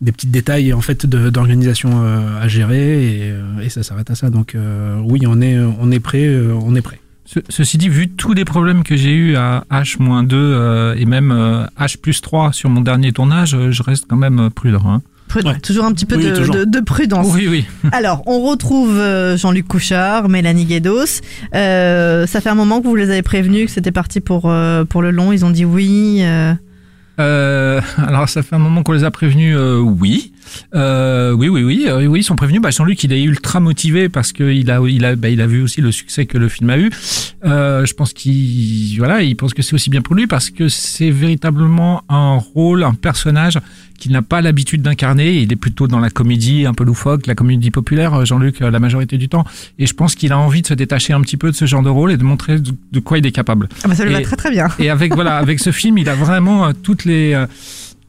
[0.00, 2.02] des petits détails en fait d'organisation
[2.40, 4.30] à gérer et, et ça s'arrête à ça.
[4.30, 4.56] Donc
[5.04, 6.28] oui, on est, on est prêt,
[6.62, 7.00] on est prêt.
[7.26, 11.32] Ce- ceci dit, vu tous les problèmes que j'ai eu à H-2 euh, et même
[11.32, 14.82] euh, H plus 3 sur mon dernier tournage, euh, je reste quand même euh, prudent.
[14.86, 15.00] hein.
[15.28, 15.52] prudent.
[15.52, 15.58] Ouais.
[15.60, 16.54] Toujours un petit peu Oui, de, toujours.
[16.54, 17.26] de- de prudence.
[17.34, 17.64] Oui, oui.
[17.92, 21.22] Alors, on retrouve euh, Jean-Luc Couchard, Mélanie Guédos.
[21.54, 24.84] Euh, ça fait un moment que vous les avez prévenus que c'était parti pour, euh,
[24.84, 25.32] pour le long.
[25.32, 26.18] Ils ont dit oui.
[26.20, 26.52] euh.
[27.20, 30.32] Euh, alors ça fait un moment qu'on les a prévenus, euh, oui.
[30.74, 32.60] Euh, oui, oui, oui, euh, oui, ils sont prévenus.
[32.60, 35.62] Bah, Jean-Luc, il est ultra motivé parce qu'il a, il a, bah, il a vu
[35.62, 36.90] aussi le succès que le film a eu.
[37.44, 40.68] Euh, je pense qu'il, voilà, il pense que c'est aussi bien pour lui parce que
[40.68, 43.58] c'est véritablement un rôle, un personnage
[43.98, 45.38] qu'il n'a pas l'habitude d'incarner.
[45.38, 48.70] Il est plutôt dans la comédie un peu loufoque, la comédie populaire, euh, Jean-Luc, euh,
[48.70, 49.44] la majorité du temps.
[49.78, 51.82] Et je pense qu'il a envie de se détacher un petit peu de ce genre
[51.82, 53.68] de rôle et de montrer de, quoi il est capable.
[53.84, 54.68] Ah bah ça lui va Et- très très bien.
[54.78, 57.46] Et avec voilà, avec ce film, il a vraiment toutes les euh,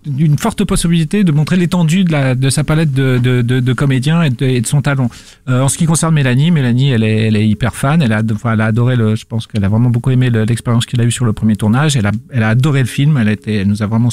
[0.06, 4.22] une forte possibilité de montrer l'étendue de, de sa palette de, de, de, de comédiens
[4.24, 5.10] et de, et de son talent.
[5.50, 8.02] Euh, en ce qui concerne Mélanie, Mélanie, elle est, elle est hyper fan.
[8.02, 9.15] Elle a, enfin, elle a adoré le.
[9.15, 11.56] Je pense qu'elle a vraiment beaucoup aimé le- l'expérience qu'il a eue sur le premier
[11.56, 11.96] tournage.
[11.96, 13.18] Elle a, elle a adoré le film.
[13.18, 14.10] Elle a été, elle nous a vraiment.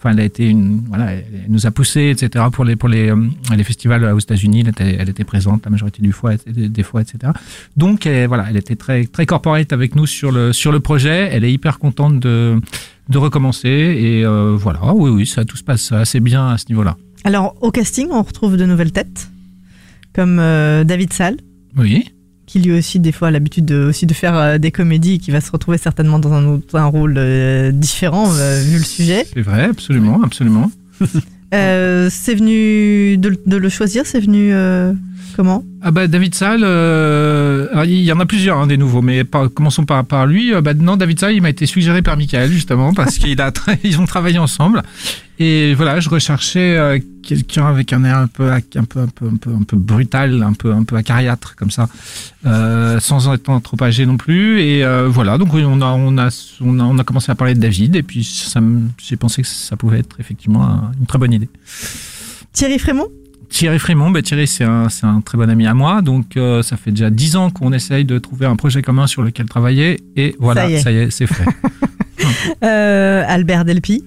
[0.00, 2.44] Enfin, elle a été une, voilà, elle nous a poussé, etc.
[2.52, 3.16] pour les pour les, euh,
[3.56, 4.60] les festivals aux États-Unis.
[4.60, 7.32] Elle était, elle était présente la majorité du fois, des fois, etc.
[7.76, 11.28] Donc, elle, voilà, elle était très très corporate avec nous sur le sur le projet.
[11.32, 12.60] Elle est hyper contente de
[13.08, 14.80] de recommencer et euh, voilà.
[14.94, 16.96] Oui, oui, ça tout se passe assez bien à ce niveau-là.
[17.24, 19.28] Alors, au casting, on retrouve de nouvelles têtes,
[20.14, 21.36] comme euh, David Salle,
[21.76, 22.12] Oui.
[22.46, 25.18] qui lui aussi des fois a l'habitude de, aussi de faire euh, des comédies et
[25.18, 27.14] qui va se retrouver certainement dans un, autre- un rôle
[27.72, 29.26] différent vu le sujet.
[29.34, 30.70] C'est vrai, absolument, absolument.
[31.50, 34.52] C'est venu de, de le choisir, c'est venu
[35.36, 39.24] comment Ah bah David Salle, euh, il y en a plusieurs hein, des nouveaux, mais
[39.24, 40.52] par- commençons par, par lui.
[40.54, 43.36] Euh, bah, non, David Salle, il m'a été suggéré par Michael justement parce qu'ils
[43.84, 44.82] ils ont travaillé ensemble.
[45.40, 49.26] Et voilà, je recherchais euh, quelqu'un avec un air un peu, un peu, un peu,
[49.28, 51.88] un peu, un peu brutal, un peu, un peu acariâtre comme ça,
[52.44, 54.60] euh, sans être trop âgé non plus.
[54.60, 56.28] Et euh, voilà, donc on a, on a,
[56.60, 58.28] on a, on a commencé à parler de David, et puis
[59.00, 61.48] j'ai pensé que ça pouvait être effectivement un- une très bonne idée.
[62.52, 63.06] Thierry Frémont
[63.50, 66.62] Thierry Frémont, bah Thierry c'est un, c'est un très bon ami à moi, donc euh,
[66.62, 70.00] ça fait déjà dix ans qu'on essaye de trouver un projet commun sur lequel travailler,
[70.16, 71.10] et voilà, Ça y est.
[71.10, 71.44] c'est fait.
[72.62, 74.04] Euh, Albert Delpy.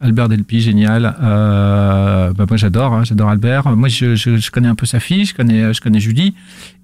[0.00, 1.14] Albert Delpy, génial.
[1.20, 3.76] Euh, bah moi j'adore, hein, j'adore Albert.
[3.76, 6.34] Moi je, je, je connais un peu sa fille, je connais, je connais Julie,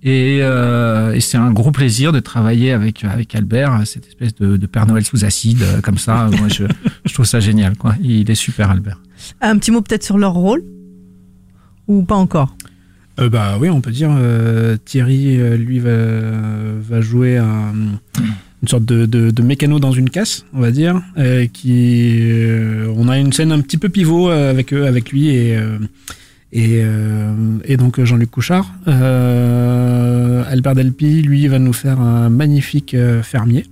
[0.02, 4.56] et, euh, et c'est un gros plaisir de travailler avec avec Albert, cette espèce de,
[4.56, 6.28] de Père Noël sous acide, comme ça.
[6.38, 6.64] moi je,
[7.04, 7.94] je trouve ça génial, quoi.
[8.02, 9.00] Il est super Albert.
[9.40, 10.62] Un petit mot peut-être sur leur rôle?
[11.88, 12.56] Ou pas encore?
[13.18, 17.72] Euh, bah oui, on peut dire euh, Thierry, euh, lui, va, jouer un-
[18.62, 21.00] une sorte de, mécano dans une casse, on va dire.
[21.52, 22.20] qui,
[22.96, 25.56] on a une scène un petit peu pivot avec avec lui et
[26.52, 28.72] et, donc Jean-Luc Couchard.
[28.86, 33.66] Albert Delpy, lui, va nous faire un magnifique fermier.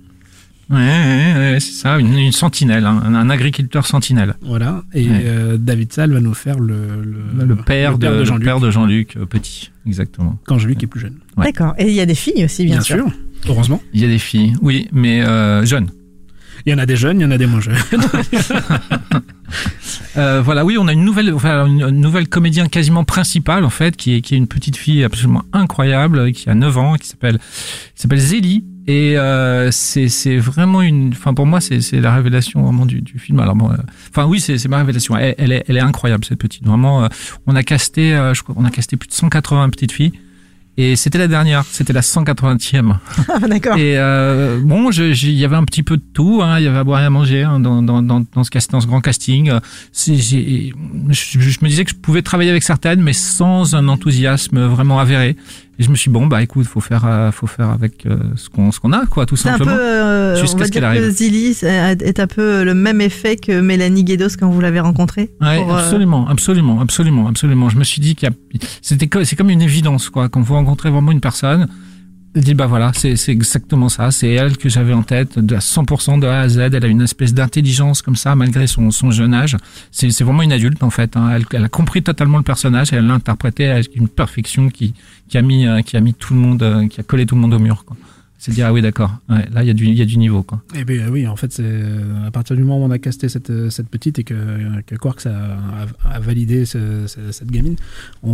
[0.69, 4.35] Ouais, ouais, ouais, c'est ça, une, une sentinelle, hein, un, agriculteur sentinelle.
[4.41, 4.83] Voilà.
[4.93, 5.21] Et Ouais.
[5.25, 8.43] euh, David Salle va nous faire le, le, Le père, le de, Jean-Luc.
[8.45, 10.39] père de Jean-Luc, euh, petit, exactement.
[10.47, 11.19] Quand Jean-Luc est plus jeune.
[11.37, 11.45] Ouais.
[11.45, 11.75] D'accord.
[11.77, 13.05] Et il y a des filles aussi, bien, sûr.
[13.47, 13.79] Heureusement.
[13.93, 15.89] Il y a des filles, oui, mais euh, jeunes.
[16.65, 17.75] Il y en a des jeunes, il y en a des moins jeunes.
[20.17, 23.69] Euh, voilà, oui, on a une nouvelle, enfin, une, une nouvelle comédienne quasiment principale en
[23.69, 27.07] fait, qui est, qui est une petite fille absolument incroyable, qui a 9 ans, qui
[27.09, 28.63] s'appelle, qui s'appelle Zélie.
[28.87, 33.01] Et euh, c'est c'est vraiment une, enfin pour moi c'est c'est la révélation vraiment du,
[33.01, 33.39] du film.
[33.39, 33.75] Alors bon, euh,
[34.11, 35.17] enfin oui c'est c'est ma révélation.
[35.17, 36.63] Elle, elle est elle est incroyable cette petite.
[36.65, 37.07] Vraiment, euh,
[37.47, 40.13] on a casté, euh, je crois, on a casté plus de 180 petites filles.
[40.77, 42.97] Et c'était la dernière, c'était la 180e.
[43.29, 43.77] Ah, D'accord.
[43.77, 46.41] Et euh, bon, il y avait un petit peu de tout.
[46.43, 48.49] Hein, il y avait à boire et à manger hein, dans, dans, dans, dans, ce,
[48.51, 49.51] cast- dans ce grand casting.
[49.93, 55.37] Je me disais que je pouvais travailler avec certaines, mais sans un enthousiasme vraiment avéré.
[55.77, 58.17] Et je me suis dit, bon, bah écoute, faut faire, euh, faut faire avec euh,
[58.37, 59.77] ce qu'on ce qu'on a, quoi, tout C'est un peu, simplement.
[59.81, 61.11] euh, on va dire que
[61.53, 65.31] c'est- est un peu le même effet que Mélanie Guedos quand vous l'avez rencontrée.
[65.41, 67.69] Ouais, Pour, euh, absolument, absolument, absolument, absolument.
[67.69, 68.35] Je me suis dit qu'il y a,
[68.81, 70.29] c'était, c'est comme une évidence, quoi.
[70.29, 71.67] Quand vous rencontrez vraiment une personne,
[72.35, 74.11] vous dites, bah voilà, c'est, c'est exactement ça.
[74.11, 76.57] C'est elle que j'avais en tête, de à 100% de A à Z.
[76.57, 79.57] Elle a une espèce d'intelligence comme ça, malgré son, son jeune âge.
[79.91, 81.15] C'est, c'est vraiment une adulte, en fait.
[81.15, 81.29] hein.
[81.33, 84.93] Elle, elle a compris totalement le personnage et elle l'a interprété avec une perfection qui,
[85.29, 87.35] qui a mis, euh, qui a mis tout le monde, euh, qui a collé tout
[87.35, 87.95] le monde au mur, quoi.
[88.37, 89.11] C'est dire, ah oui, d'accord.
[89.29, 90.61] Ouais, là, il y a du, il y a du niveau, quoi.
[90.75, 91.63] Eh bien oui, en fait, c'est
[92.27, 94.35] à partir du moment où on a casté cette, euh, cette petite et que,
[94.85, 95.57] que Quarks a,
[96.03, 97.75] a, a validé ce- ce- cette gamine,
[98.23, 98.33] on,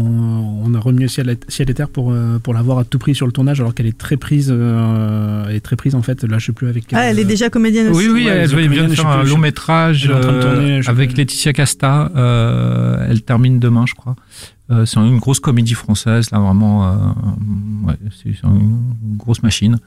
[0.65, 3.15] on a remué ciel et, ciel et terre pour, euh, pour l'avoir à tout prix
[3.15, 6.23] sur le tournage, alors qu'elle est très prise, euh, elle est très prise en fait.
[6.23, 6.85] Là, je sais plus avec.
[6.93, 8.07] Ah, elle est déjà comédienne aussi.
[8.07, 11.53] Oui, oui, Ouais, elle elle vient de faire un long métrage de euh, avec Laetitia
[11.53, 12.11] Casta.
[12.15, 14.15] euh, elle termine demain, je crois.
[14.71, 16.87] Euh, c'est une grosse comédie française, là, vraiment.
[16.87, 16.95] euh,
[17.87, 19.77] ouais, c'est une grosse machine.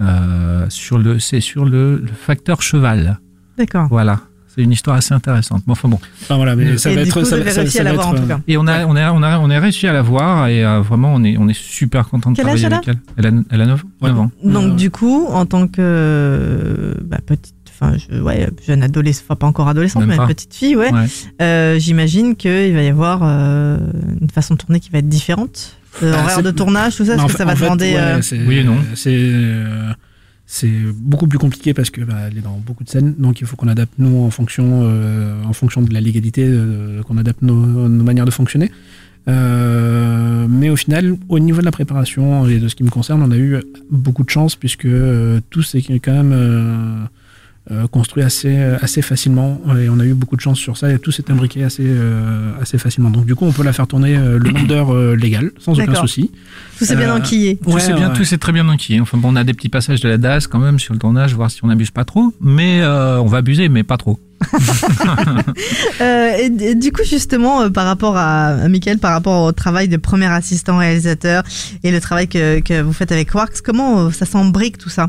[0.00, 3.20] Euh, sur le, c'est sur le, le facteur cheval.
[3.56, 3.86] D'accord.
[3.88, 4.20] Voilà.
[4.48, 5.62] C'est une histoire assez intéressante.
[5.66, 5.98] Bon, enfin bon.
[6.22, 7.12] Enfin, voilà, mais ça Et va être.
[7.12, 8.38] coup, ça, vous avez ça- réussi ça à va être, en tout cas.
[8.46, 10.80] Et on a, on a, on a, on a réussi à la voir et euh,
[10.80, 12.98] vraiment, on est, on est super content de Quel travailler âge avec elle.
[13.16, 13.84] Elle a, elle a 9,
[14.18, 14.30] ans.
[14.44, 19.36] Donc du coup, en tant que euh, bah, petite, enfin je- ouais, jeune adolescente, enfin
[19.36, 20.26] pas encore adolescente, Même mais pas.
[20.26, 20.92] petite fille, ouais.
[20.92, 21.06] Ouais.
[21.42, 23.78] euh, J'imagine qu'il va y avoir euh,
[24.20, 25.76] une façon de tourner qui va être différente.
[26.02, 27.96] Euh, Bah, horaire c'est- de tournage, tout ça, est-ce que ça va fait, demander ouais,
[27.98, 28.76] euh, c'est- Oui et non.
[28.94, 29.92] C'est euh,
[30.46, 33.46] c'est beaucoup plus compliqué parce que bah, elle est dans beaucoup de scènes, donc il
[33.46, 37.42] faut qu'on adapte nous en fonction euh, en fonction de la légalité, euh, qu'on adapte
[37.42, 37.54] nos,
[37.88, 38.70] nos manières de fonctionner.
[39.26, 43.22] Euh, mais au final, au niveau de la préparation et de ce qui me concerne,
[43.22, 43.56] on a eu
[43.90, 46.32] beaucoup de chance puisque euh, tout s'est quand même
[47.70, 50.92] euh, euh, construit assez, assez facilement et on a eu beaucoup de chance sur ça
[50.92, 53.10] et tout s'est imbriqué assez, euh, assez facilement.
[53.10, 55.72] Donc du coup, on peut la faire tourner euh, le nombre d'heures euh, légal sans
[55.72, 56.30] aucun souci.
[56.78, 57.56] Tout s'est bien Euh, enquillé.
[57.56, 59.00] Tout c'est bien, tout c'est très bien enquillé.
[59.00, 61.34] Enfin bon, on a des petits passages de la DAS quand même sur le tournage,
[61.34, 62.34] voir si on n'abuse pas trop.
[62.40, 64.18] Mais euh, on va abuser, mais pas trop.
[66.00, 69.52] Euh, et, et du coup, justement, euh, par rapport à, à Michael, par rapport au
[69.52, 71.44] travail de premier assistant réalisateur
[71.82, 75.08] et le travail que, que vous faites avec Quarks, comment euh, ça s'embrique tout ça?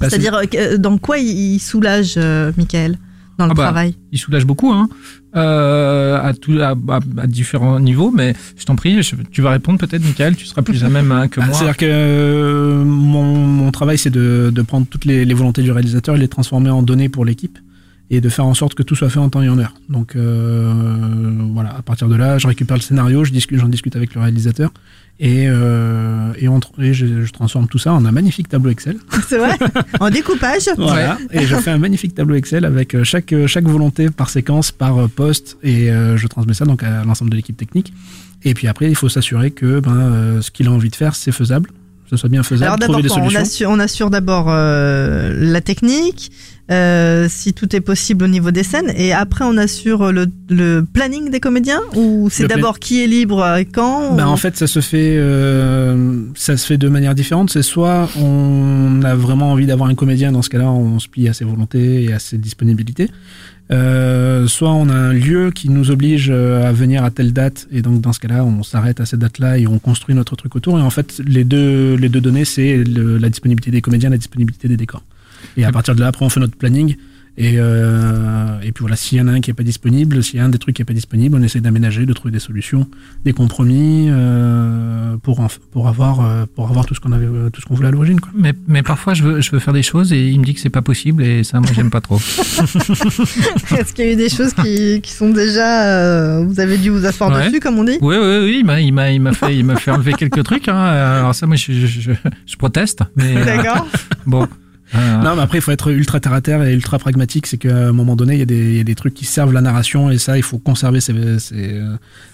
[0.00, 2.96] Bah, C'est-à-dire, euh, que- dans quoi il, soulage euh, Michael
[3.38, 3.94] dans le Ah bah, travail?
[4.12, 4.88] Il soulage beaucoup, hein,
[5.36, 9.50] euh, à, tout, à, à- à différents niveaux, mais je t'en prie, je- tu vas
[9.50, 11.54] répondre peut-être, Michael, tu seras plus à même hein, que Ah, moi.
[11.54, 15.70] C'est-à-dire que euh, mon, mon travail, c'est de, de prendre toutes les, les volontés du
[15.72, 17.58] réalisateur et les transformer en données pour l'équipe
[18.10, 19.74] et de faire en sorte que tout soit fait en temps et en heure.
[19.90, 20.72] Donc euh,
[21.52, 24.20] voilà, à partir de là, je récupère le scénario, je discute, j'en discute avec le
[24.22, 24.72] réalisateur
[25.20, 28.98] et, euh, et, on et je, je transforme tout ça en un magnifique tableau Excel.
[29.28, 29.56] C'est vrai
[29.98, 31.18] En découpage Voilà.
[31.32, 34.70] Et je fais un magnifique tableau Excel avec euh, chaque, euh, chaque volonté par séquence,
[34.70, 37.92] par euh, poste, et euh, je transmets ça donc à l'ensemble de l'équipe technique.
[38.44, 41.16] Et puis après, il faut s'assurer que ben, euh, ce qu'il a envie de faire,
[41.16, 41.70] c'est faisable,
[42.08, 43.40] que ce soit bien faisable, Alors d'abord, trouver des quoi, on solutions.
[43.42, 46.30] assure, on assure d'abord euh, la technique,
[46.70, 50.82] euh, si tout est possible au niveau des scènes, et après on assure le, le
[50.84, 54.56] planning des comédiens ou c'est d'abord qui est libre euh, quand Ben, ou- en fait,
[54.56, 57.50] ça se fait, euh, ça se fait de manière différente.
[57.50, 61.28] C'est soit on a vraiment envie d'avoir un comédien, dans ce cas-là, on se plie
[61.28, 63.10] à ses volontés et à ses disponibilités.
[63.70, 67.66] Euh, soit on a un lieu qui nous oblige euh, à venir à telle date,
[67.70, 70.56] et donc dans ce cas-là, on s'arrête à cette date-là et on construit notre truc
[70.56, 70.78] autour.
[70.78, 74.16] Et en fait, les deux, les deux données, c'est le- la disponibilité des comédiens, la
[74.16, 75.02] disponibilité des décors.
[75.56, 76.96] Et à partir de là, après, on fait notre planning.
[77.40, 80.38] Et, euh, et puis voilà, s'il y en a un qui est pas disponible, s'il
[80.38, 82.40] y a un des trucs qui est pas disponible, on essaie d'aménager, de trouver des
[82.40, 82.88] solutions,
[83.24, 87.60] des compromis euh, pour pour avoir euh, pour avoir tout ce qu'on avait euh, tout
[87.60, 88.32] ce qu'on voulait à l'origine quoi.
[88.34, 90.58] Mais, mais parfois, je veux, je veux faire des choses et il me dit que
[90.60, 92.16] c'est pas possible et ça, moi, j'aime pas trop.
[92.18, 95.84] Est-ce qu'il y a eu des choses qui, qui sont déjà...
[95.84, 97.46] euh, vous avez dû vous asseoir Ouais.
[97.46, 97.98] dessus, comme on dit?
[98.00, 100.42] Oui, oui, oui, il m'a, il m'a, il m'a fait, il m'a fait enlever quelques
[100.42, 100.66] trucs.
[100.68, 100.76] Hein.
[100.76, 102.10] Alors ça, moi, je, je, je,
[102.46, 103.02] je proteste.
[103.16, 103.86] Mais euh, D'accord.
[104.26, 104.48] bon.
[104.94, 107.58] Euh, Non, mais après il faut être ultra terre à terre et ultra pragmatique, c'est
[107.58, 110.36] qu'à un moment donné, il y, a des, trucs qui servent la narration et ça
[110.36, 111.14] il faut conserver ces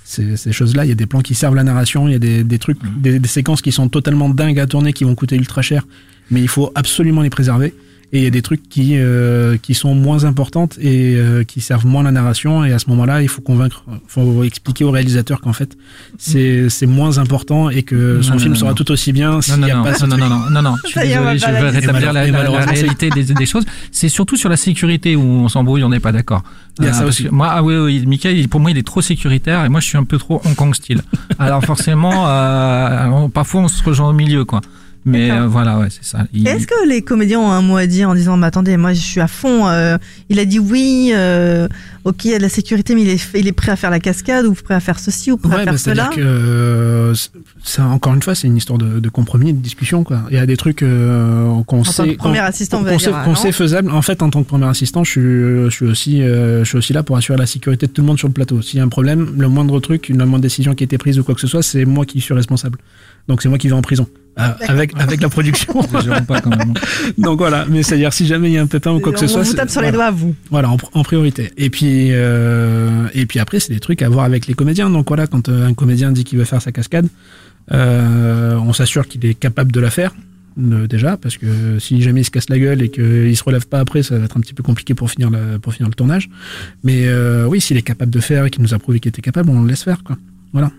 [0.04, 2.42] ces, ces, choses-là, il y a des plans qui servent la narration, il y a
[2.44, 5.86] des, trucs des séquences qui sont totalement dingues à tourner qui vont coûter ultra cher,
[6.30, 7.74] mais il faut absolument les préserver.
[8.14, 11.60] Et il y a des trucs qui, euh, qui sont moins importantes et euh, qui
[11.60, 12.64] servent moins la narration.
[12.64, 15.76] Et à ce moment-là, il faut convaincre, faut expliquer au réalisateur qu'en fait,
[16.16, 18.74] c'est c'est moins important et que son Non, film non, sera non.
[18.76, 20.62] tout aussi bien s'il non, n'y a non, pas non, ce non, non, non, non,
[20.62, 21.76] non, je suis désolé, je laisser.
[21.80, 23.64] rétablir la, la- réalité des, des choses.
[23.90, 26.44] C'est surtout sur la sécurité où on s'embrouille, on n'est pas d'accord.
[26.78, 27.24] Il y a ça parce aussi.
[27.24, 29.86] que Moi, ah oui, oui, Michael, pour moi, il est trop sécuritaire et moi, je
[29.86, 31.02] suis un peu trop Hong Kong style.
[31.40, 34.60] Alors forcément, euh, parfois, on se rejoint au milieu, quoi.
[35.06, 36.26] Mais euh, voilà, ouais, c'est ça.
[36.32, 38.94] Il- Est-ce que les comédiens ont un mot à dire en disant mais attendez moi
[38.94, 39.98] je suis à fond euh,
[40.30, 41.68] il a dit oui euh,
[42.04, 43.90] ok il y a de la sécurité mais il est, il est prêt à faire
[43.90, 47.12] la cascade ou prêt à faire ceci ou prêt à faire bah, cela que euh,
[47.14, 47.30] c'est-
[47.62, 50.04] ça, encore une fois, c'est une histoire de, de compromis, et de discussion.
[50.04, 50.20] Quoi.
[50.30, 53.52] Il y a des trucs euh, qu'on sait, que premier assistant, qu'on sait, qu'on sait
[53.52, 53.90] faisable.
[53.90, 56.76] En fait, en tant que premier assistant, je suis, je suis aussi, euh, je suis
[56.78, 58.60] aussi là pour assurer la sécurité de tout le monde sur le plateau.
[58.60, 60.98] S'il y a un problème, le moindre truc, une la moindre décision qui a été
[60.98, 62.78] prise ou quoi que ce soit, c'est moi qui suis responsable.
[63.28, 64.06] Donc c'est moi qui vais en prison.
[64.38, 65.72] Euh, avec avec la production.
[66.28, 66.74] Pas, quand même.
[67.18, 69.26] Donc voilà, mais c'est-à-dire si jamais il y a un pépin ou quoi que ce
[69.26, 70.10] on soit, vous c'est- tape sur les voilà.
[70.10, 71.52] doigts vous Voilà, en, en priorité.
[71.56, 74.90] Et puis, euh, et puis après, c'est des trucs à voir avec les comédiens.
[74.90, 77.06] Donc voilà, quand euh, un comédien dit qu'il veut faire sa cascade,
[77.72, 80.12] euh, on s'assure qu'il est capable de la faire.
[80.58, 83.66] euh, déjà, parce que si jamais il se casse la gueule et qu'il se relève
[83.66, 85.94] pas après, ça va être un petit peu compliqué pour finir le, pour finir le
[85.94, 86.28] tournage.
[86.82, 89.22] Mais euh, oui, s'il est capable de faire et qu'il nous a prouvé qu'il était
[89.22, 90.16] capable, on le laisse faire, quoi.
[90.52, 90.70] Voilà.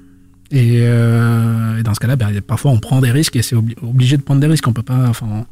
[0.51, 3.75] Et, euh, et dans ce cas-là, ben, parfois on prend des risques et c'est obli-
[3.81, 4.67] obligé de prendre des risques.
[4.67, 5.45] On peut pas, enfin, on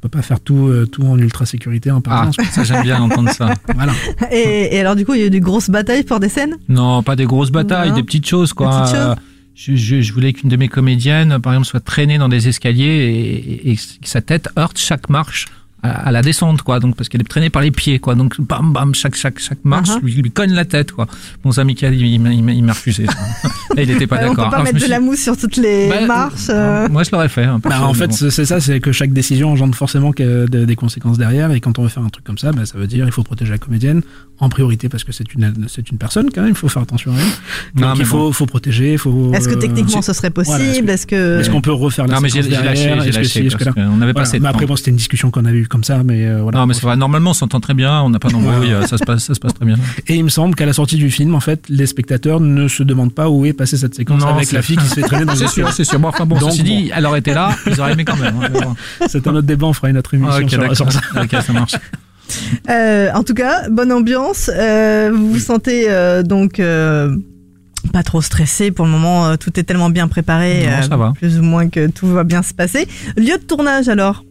[0.00, 2.36] peut pas faire tout, euh, tout en ultra sécurité en Ah, permanence.
[2.52, 3.52] ça, j'aime bien entendre ça.
[3.74, 3.92] Voilà.
[4.30, 6.56] et, et alors du coup il y a eu des grosses batailles pour des scènes?
[6.68, 7.96] Non, pas des grosses batailles, Non.
[7.96, 8.68] des petites choses, quoi.
[8.70, 9.04] Des petites choses.
[9.10, 9.14] Euh,
[9.56, 12.84] Je, je, je voulais qu'une de mes comédiennes, par exemple, soit traînée dans des escaliers
[12.86, 15.46] et, et- et que sa tête heurte chaque marche
[15.82, 16.80] à, à la descente, quoi.
[16.80, 18.14] Donc, parce qu'elle est traînée par les pieds, quoi.
[18.14, 20.02] Donc, bam, bam, chaque, chaque, chaque marche Uh-huh.
[20.02, 21.06] lui, lui cogne la tête, quoi.
[21.52, 23.06] Ça, Michael, il, il m'a- il m'a il m'a refusé.
[23.06, 23.12] ça.
[23.76, 24.50] Là, il était pas Ouais, on peut d'accord.
[24.50, 26.88] pas Alors, mettre me de suis- la mousse sur toutes les Bah, marches euh.
[26.88, 27.44] Moi, je l'aurais fait.
[27.44, 28.30] hein, Bah, en fait, bon.
[28.30, 31.52] c'est ça, c'est que chaque décision engendre forcément que de- des conséquences derrière.
[31.52, 33.22] Et quand on veut faire un truc comme ça, bah, ça veut dire il faut
[33.22, 34.02] protéger la comédienne
[34.40, 36.50] en priorité parce que c'est une c'est une personne quand même.
[36.50, 37.80] Il faut faire attention à elle.
[37.80, 38.32] Non, Donc mais il faut bon.
[38.32, 38.96] faut protéger.
[38.98, 39.32] Faut.
[39.34, 40.90] est-ce que euh, techniquement ce serait possible?
[40.90, 42.74] est-ce que Est-ce qu'on peut refaire la Non, mais j'ai lâché, derrière?
[43.02, 44.76] j'ai Est-ce que lâché, si, est-ce que parce là qu'on avait pas Mais après, bon,
[44.76, 46.58] c'était une discussion qu'on avait eue comme ça, mais euh, voilà.
[46.58, 46.96] Non, mais c'est vrai.
[46.96, 48.00] Normalement, on s'entend très bien.
[48.02, 48.72] On n'a pas d'embrouille.
[48.72, 49.76] euh, ça se passe, ça se passe très bien.
[50.06, 52.82] Et il me semble qu'à la sortie du film, en fait, les spectateurs ne se
[52.82, 55.24] demandent pas où est passée cette séquence Non, avec la fille qui se fait traîner
[55.24, 55.98] dans C'est sûr, c'est sûr.
[56.00, 56.68] Bon, enfin bon, Donc, ceci bon.
[56.68, 58.34] dit, elle aurait été là, ils auraient aimé quand même.
[58.42, 58.74] hein.
[59.08, 60.76] C'est un autre débat, on fera une autre émission Ah, ok, sur, d'accord.
[60.76, 61.00] sur ça.
[61.22, 61.72] Ok, ça marche.
[62.70, 64.50] Euh, en tout cas, bonne ambiance.
[64.54, 67.16] Euh, vous vous sentez euh, donc euh,
[67.92, 69.36] pas trop stressé pour le moment.
[69.38, 71.12] tout est tellement bien préparé, Non, ça va.
[71.16, 72.86] plus ou moins que tout va bien se passer.
[73.16, 74.24] Lieu de tournage alors?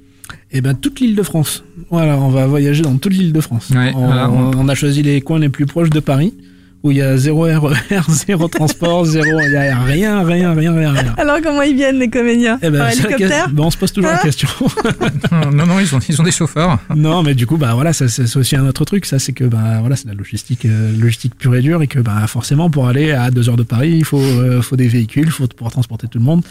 [0.51, 1.63] Eh ben toute l'île de France.
[1.89, 3.69] Voilà, on va voyager dans toute l'île de France.
[3.69, 6.33] Ouais, on, voilà, on- on a choisi les coins les plus proches de Paris
[6.83, 7.71] où il y a zéro RER,
[8.07, 11.13] zéro transport, zéro, il y a rien, rien, rien, rien, rien.
[11.17, 14.12] Alors comment ils viennent les comédiens Eh ben, Par hélicoptère ben, on se pose toujours
[14.12, 14.23] la Ah.
[14.23, 14.47] question.
[15.51, 16.77] non, non, ils ont, ils ont des chauffeurs.
[16.95, 19.05] Non, mais du coup, bah voilà, ça, c'est aussi un autre truc.
[19.05, 21.88] Ça, c'est que bah voilà, c'est de la logistique, euh, logistique pure et dure, et
[21.88, 24.88] que bah forcément, pour aller à deux heures de Paris, il faut, euh, faut des
[24.88, 26.43] véhicules, il faut pouvoir transporter tout le monde.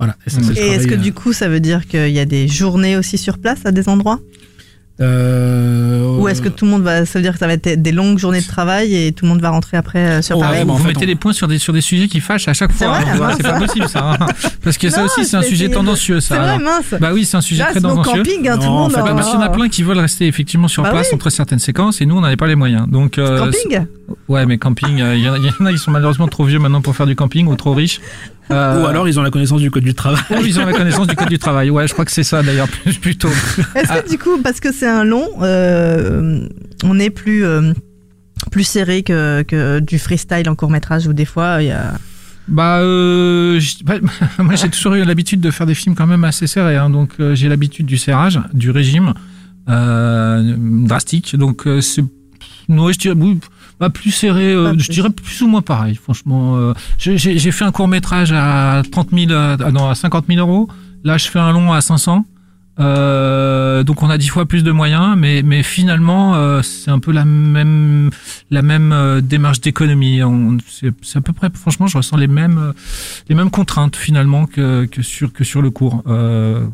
[0.00, 0.16] Voilà.
[0.26, 3.16] Et, ça, est-ce que du coup ça veut dire qu'il y a des journées aussi
[3.18, 4.18] sur place à des endroits
[5.00, 7.80] euh, Ou est-ce que tout le monde va, ça veut dire que ça va être
[7.80, 10.42] des longues journées de travail et tout le monde va rentrer après euh, sur Ouais,
[10.42, 12.98] Paris vous mettez des points sur des, sur des sujets qui fâchent à chaque fois.
[12.98, 13.32] hein.
[13.36, 14.16] c'est pas possible ça.
[14.20, 14.26] hein.
[14.62, 16.38] Parce que ça aussi, c'est un sujet tendancieux ça.
[16.38, 16.94] Vrai, mince.
[17.00, 18.22] Bah oui, c'est un sujet Là, très tendancieux.
[18.22, 19.82] camping, hein, tout le Non, monde, en fait, parce qu'il y en a plein qui
[19.82, 21.14] veulent rester effectivement sur Bah place oui.
[21.16, 22.86] entre certaines séquences et nous on n'avait pas les moyens.
[22.88, 23.86] Donc euh, Camping
[24.28, 26.26] Ouais, mais camping, euh, il y, en a- il y en a qui sont malheureusement
[26.28, 28.00] trop vieux maintenant pour faire du camping ou trop riches.
[28.52, 30.20] Euh, Ou alors ils ont la connaissance du code du travail.
[30.30, 31.70] ou ils ont la connaissance du code du travail.
[31.70, 32.68] Ouais, je crois que c'est ça d'ailleurs
[33.00, 33.28] plutôt.
[33.74, 34.02] Est-ce Ah.
[34.02, 36.46] que du coup, parce que c'est un long, euh,
[36.84, 37.72] on est plus euh,
[38.50, 41.92] plus serré que, que du freestyle en court métrage où des fois il y a.
[42.48, 43.94] Bah, euh, bah,
[44.40, 47.10] moi j'ai toujours eu l'habitude de faire des films quand même assez serrés, hein, donc
[47.20, 49.14] euh, j'ai l'habitude du serrage, du régime
[49.68, 52.02] euh, drastique, donc euh, c'est,
[52.68, 53.14] non, je dirais,
[53.80, 56.56] bah, plus serré, euh, je dirais plus ou moins pareil, franchement.
[56.56, 59.94] euh, j'ai- j'ai j'ai fait un court métrage à 30 000, euh, ah non, à
[59.94, 60.68] 50 000 euros,
[61.02, 62.24] là je fais un long à 500.
[62.78, 66.98] Euh, donc on a dix fois plus de moyens, mais mais finalement euh, c'est un
[66.98, 68.10] peu la même
[68.50, 70.22] la même euh, démarche d'économie.
[70.22, 72.72] On- C'est c'est à peu près, franchement, je ressens les mêmes euh,
[73.28, 76.02] les mêmes contraintes finalement que que sur que sur le cours.
[76.06, 76.66] Euh,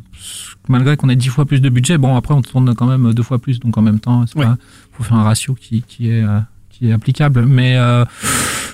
[0.69, 3.23] malgré qu'on ait dix fois plus de budget, bon après on tourne quand même deux
[3.25, 4.57] fois plus, donc en même temps, c'est pas-
[4.93, 6.39] faut faire un ratio qui qui est euh,
[6.79, 7.47] qui est applicable.
[7.47, 8.05] Mais euh,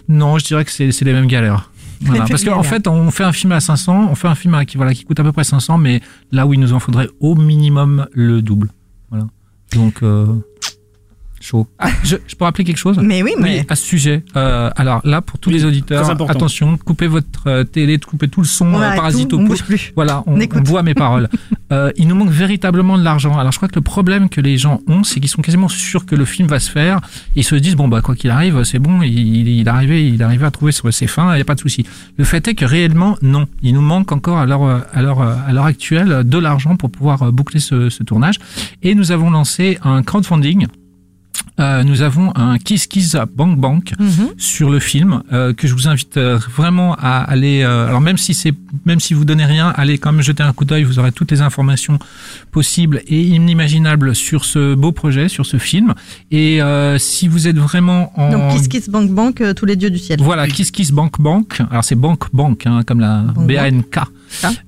[0.08, 1.70] non, je dirais que c'est c'est les mêmes galères.
[2.00, 2.24] Voilà.
[2.26, 2.66] Parce qu'en galères.
[2.66, 5.04] fait, on fait un film à 500, on fait un film à- qui, voilà, qui
[5.04, 6.00] coûte à peu près 500, mais
[6.32, 8.70] là où il nous en faudrait au minimum le double.
[9.10, 9.26] Voilà.
[9.74, 10.26] Donc, euh,
[11.42, 11.66] chaud.
[11.78, 12.98] Ah, je, je peux rappeler quelque chose?
[13.02, 14.22] Mais oui, mais- à ce sujet.
[14.36, 16.32] Euh, alors là, pour tous les auditeurs, très important.
[16.32, 19.44] attention, coupez votre euh, télé, coupez tout le son On euh, parasite tout, au on
[19.44, 19.92] bouge plus.
[19.96, 21.28] Voilà, on, On voit mes paroles.
[21.72, 23.38] Euh, il nous manque véritablement de l'argent.
[23.38, 26.04] Alors je crois que le problème que les gens ont, c'est qu'ils sont quasiment sûrs
[26.04, 27.00] que le film va se faire.
[27.34, 30.20] Ils se disent bon bah quoi qu'il arrive, c'est bon, il, il est arrivé, il
[30.20, 31.86] est arrivé à trouver sur ses fins, il n'y a pas de souci.
[32.18, 35.50] Le fait est que réellement non, il nous manque encore à l'heure à l'heure à
[35.54, 38.36] l'heure actuelle de l'argent pour pouvoir euh, boucler ce, ce tournage.
[38.82, 40.66] Et nous avons lancé un crowdfunding.
[41.60, 43.92] Euh, nous avons un Kiss Kiss Bank Bank
[44.38, 47.62] sur le film euh, que je vous invite euh, vraiment à aller.
[47.62, 48.54] euh, alors même si c'est
[48.86, 50.82] même si vous donnez rien, allez quand même jeter un coup d'œil.
[50.84, 51.98] Vous aurez toutes les informations
[52.50, 55.94] possibles et inimaginables sur ce beau projet, sur ce film.
[56.30, 59.90] Et euh, si vous êtes vraiment en Donc Kiss Kiss Bank Bank, tous les dieux
[59.90, 60.20] du ciel.
[60.22, 61.60] voilà, Kiss Kiss Bank Bank.
[61.70, 63.98] Alors c'est Bank Bank, hein, comme la Bank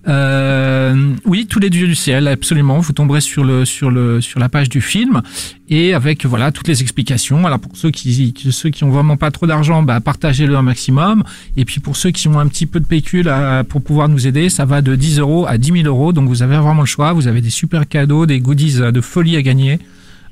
[0.09, 2.79] Euh, oui, tous les dieux du ciel, absolument.
[2.79, 5.23] Vous tomberez sur le sur le sur la page du film
[5.69, 7.47] et avec voilà toutes les explications.
[7.47, 11.25] Alors pour ceux qui ceux qui ont vraiment pas trop d'argent, bah partagez-le un maximum.
[11.57, 13.33] Et puis pour ceux qui ont un petit peu de pécule
[13.69, 16.13] pour pouvoir nous aider, ça va de 10 euros à 10 000 euros.
[16.13, 17.13] Donc vous avez vraiment le choix.
[17.13, 19.79] Vous avez des super cadeaux, des goodies de folie à gagner.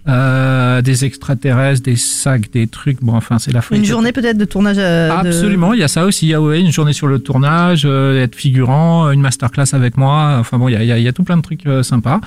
[0.09, 3.01] Euh, des extraterrestres, des sacs, des trucs.
[3.05, 3.79] Bon, enfin, c'est la folie.
[3.79, 4.77] Une journée peut-être de tournage.
[4.81, 6.27] euh, de- Absolument, il y a ça aussi.
[6.27, 9.97] Il y a ouais, une journée sur le tournage, euh, être figurant, une masterclass avec
[9.97, 10.39] moi.
[10.41, 11.67] Enfin bon, il y a, il y a- il y a tout plein de trucs
[11.67, 12.21] euh, sympas.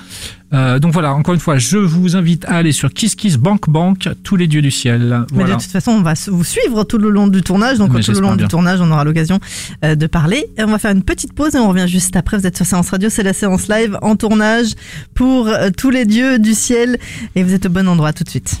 [0.52, 3.68] Euh, donc voilà, encore une fois, je vous invite à aller sur Kiss Kiss Bank
[3.68, 5.24] Bank, tous les dieux du ciel.
[5.32, 5.56] Mais Voilà.
[5.56, 7.78] de toute façon, on va vous suivre tout le long du tournage.
[7.78, 9.38] Donc, Mais tout le long du tournage, on aura l'occasion
[9.84, 10.46] euh, de parler.
[10.56, 12.38] Et on va faire une petite pause et on revient juste après.
[12.38, 14.72] Vous êtes sur Séance Radio, c'est la séance live en tournage
[15.14, 16.98] pour euh, tous les dieux du ciel.
[17.34, 18.60] Et vous êtes au bon endroit tout de suite.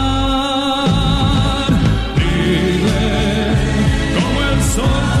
[4.71, 5.20] sonho.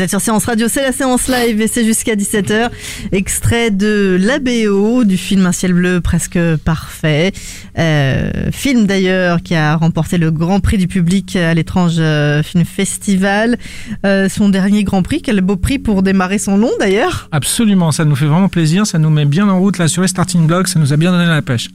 [0.00, 2.70] Vous êtes sur Séance Radio, c'est la séance live et c'est jusqu'à 17h.
[3.12, 7.32] Extrait de l'ABO du film Un ciel bleu presque parfait.
[7.78, 12.64] Euh, film d'ailleurs qui a remporté le grand prix du public à l'étrange euh, film
[12.64, 13.58] festival.
[14.06, 17.28] Euh, son dernier grand prix, quel beau prix pour démarrer son long d'ailleurs.
[17.30, 20.08] Absolument, ça nous fait vraiment plaisir, ça nous met bien en route là sur les
[20.08, 21.68] starting blocks, ça nous a bien donné la pêche.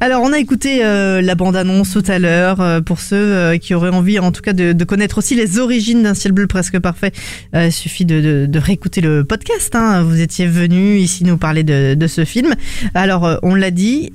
[0.00, 2.60] Alors, on a écouté euh, la bande-annonce tout à l'heure.
[2.60, 6.02] euh, pour ceux euh, qui auraient envie, en tout cas, de, connaître aussi les origines
[6.02, 7.12] d'un ciel bleu presque parfait,
[7.54, 9.74] il suffit de, réécouter le podcast.
[9.74, 10.02] Hein.
[10.02, 12.54] Vous étiez venu ici nous parler de, ce film.
[12.94, 14.10] Alors, on l'a dit,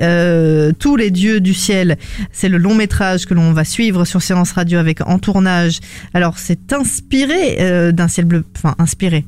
[0.79, 1.97] Tous les dieux du ciel,
[2.31, 5.79] c'est le long métrage que l'on va suivre sur Séance Radio avec en tournage.
[6.13, 9.25] Alors, c'est inspiré d'un ciel bleu, enfin inspiré.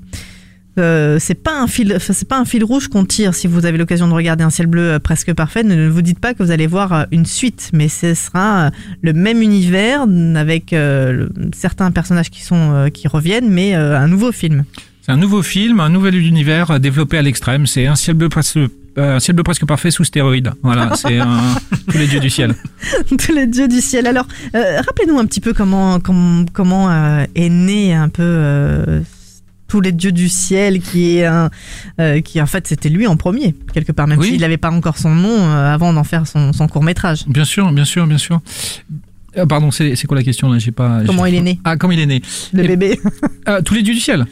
[0.78, 3.34] Euh, c'est pas un fil, c'est pas un fil rouge qu'on tire.
[3.34, 6.20] Si vous avez l'occasion de regarder un ciel bleu euh, presque parfait, ne vous dites
[6.20, 8.70] pas que vous allez voir euh, une suite, mais ce sera euh,
[9.02, 10.06] le même univers
[10.36, 14.66] avec euh, le- certains personnages qui sont euh, qui reviennent, mais un nouveau film.
[15.02, 17.66] C'est un nouveau film, un nouvel univers développé à l'extrême.
[17.66, 18.60] C'est un ciel bleu presque,
[18.98, 20.52] un ciel bleu presque parfait sous stéroïdes.
[20.64, 21.20] Voilà, c'est
[21.90, 22.54] tous les dieux du ciel.
[23.18, 24.06] Tous les dieux du ciel.
[24.06, 26.92] Alors, rappelez-nous un petit peu comment comment comment
[27.36, 29.02] est né un peu.
[29.68, 31.50] Tous les dieux du ciel, qui est un,
[32.00, 34.30] euh, qui en fait c'était lui en premier quelque part, même Oui.
[34.30, 37.26] s'il n'avait pas encore son nom euh, avant d'en faire son, son court métrage.
[37.28, 38.40] Bien sûr, bien sûr, bien sûr.
[39.38, 40.58] Euh, pardon, c'est quoi la question là?
[40.58, 41.02] J'ai pas.
[41.06, 41.60] Comment il est né?
[41.64, 42.22] Ah, comment il est né?
[42.54, 43.00] Le Eh- bébé.
[43.66, 44.26] Tous les dieux du ciel.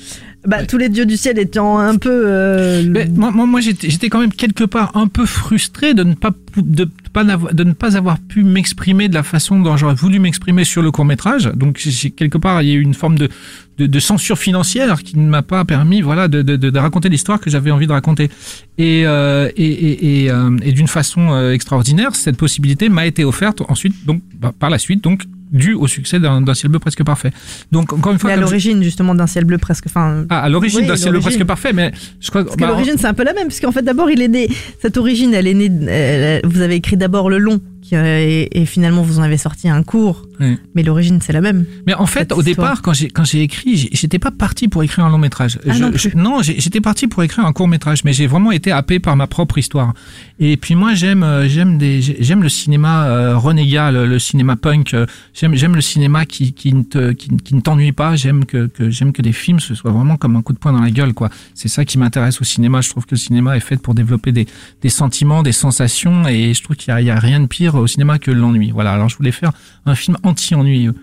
[0.48, 2.24] Bah, tous les dieux du ciel étant un peu.
[2.28, 6.04] euh, Mais moi, moi, moi, j'étais j'étais quand même quelque part un peu frustré de
[6.04, 9.96] ne pas de pas de ne pas avoir pu m'exprimer de la façon dont j'aurais
[9.96, 11.46] voulu m'exprimer sur le court métrage.
[11.56, 11.82] Donc
[12.16, 13.30] quelque part il y a eu une forme de
[13.78, 17.10] de, de censure financière qui ne m'a pas permis voilà de, de, de, de raconter
[17.10, 18.30] l'histoire que j'avais envie de raconter.
[18.78, 23.24] Et euh, et et, et, euh, et d'une façon euh, extraordinaire, cette possibilité m'a été
[23.26, 25.24] offerte ensuite donc bah, par la suite donc
[25.56, 27.32] dû au succès d'un ciel bleu presque parfait.
[27.72, 29.86] Donc encore une fois mais à je- l'origine justement d'un ciel bleu presque.
[29.88, 32.62] Enfin, ah, à l'origine Oui, d'un ciel bleu presque parfait, mais je crois Parce que
[32.62, 34.48] bah, l'origine c'est un peu la même, puisqu'en fait d'abord il est né,
[34.82, 37.60] cette origine elle est née, elle- vous avez écrit d'abord le long
[37.94, 40.58] euh, et, et finalement vous en avez sorti un court, Oui.
[40.74, 41.66] mais l'origine c'est la même.
[41.88, 42.44] Mais en fait, au histoire.
[42.44, 45.60] départ, quand j'ai quand j'ai écrit, j'étais pas parti pour écrire un long métrage.
[45.68, 49.00] Ah, Je- non j'étais parti pour écrire un court métrage, mais j'ai vraiment été happé
[49.00, 49.94] par ma propre histoire.
[50.40, 54.20] Et puis moi, j'aime euh, j'aime des j'ai- j'aime le cinéma euh, renégat, le, le
[54.20, 54.96] cinéma punk.
[55.34, 58.16] J'aime j'aime le cinéma qui qui ne te qui, qui ne t'ennuie pas.
[58.16, 60.74] J'aime que que j'aime que des films ce soit vraiment comme un coup de poing
[60.74, 61.30] dans la gueule, quoi.
[61.54, 62.82] C'est ça qui m'intéresse au cinéma.
[62.82, 64.48] Je trouve que le cinéma est fait pour développer des
[64.82, 67.88] des sentiments, des sensations, et je trouve qu'il y y a rien de pire au
[67.88, 68.72] cinéma que l'ennui.
[68.72, 68.92] Voilà.
[68.94, 69.52] Alors je voulais faire
[69.86, 70.94] un film anti-ennuyeux.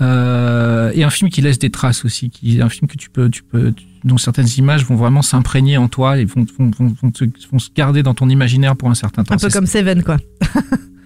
[0.00, 3.28] Euh, et un film qui laisse des traces aussi, qui un film que tu peux,
[3.28, 6.92] tu peux, tu- dont certaines images vont vraiment s'imprégner en toi et vont, vont, vont,
[7.02, 9.34] vont, se garder dans ton imaginaire pour un certain temps.
[9.34, 10.18] Un peu comme Seven quoi.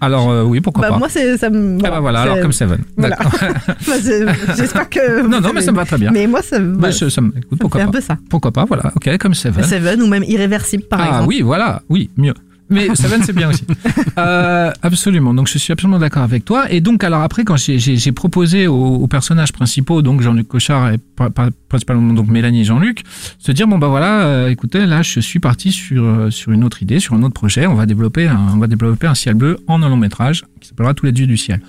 [0.03, 0.99] Alors euh, oui, pourquoi Bah, pas.
[0.99, 1.79] moi c'est ça me.
[1.85, 2.81] Ah bah voilà, alors comme Seven.
[2.97, 3.17] Voilà.
[3.17, 3.95] Bah,
[4.59, 5.23] J'espère que.
[5.29, 6.11] non, non, mais ça me va très bien.
[6.11, 6.59] Mais moi ça.
[6.59, 7.89] Bah, voilà, je- ça me, écoute, ça me pourquoi fait pas.
[7.89, 8.19] un peu ça.
[8.29, 8.93] Pourquoi pas, voilà.
[8.97, 9.63] Ok, comme Seven.
[9.65, 11.29] Seven ou même Irréversible par ah exemple.
[11.29, 12.35] oui, voilà, oui, mieux.
[12.71, 13.65] Mais Seven, c'est bien aussi.
[14.19, 15.33] Euh, absolument.
[15.33, 16.71] Donc, je suis absolument d'accord avec toi.
[16.71, 20.99] Et donc, alors après, quand j'ai- proposé aux, aux personnages principaux, donc Jean-Luc Cochard et
[21.69, 23.05] principalement donc Mélanie et Jean-Luc,
[23.39, 26.63] se dire bon bah voilà, euh, écoutez, là, je suis parti sur euh, sur une
[26.63, 27.67] autre idée, sur un autre projet.
[27.67, 30.69] On va développer un, on va développer un ciel bleu en un long métrage qui
[30.69, 31.63] s'appellera Tous les dieux du ciel.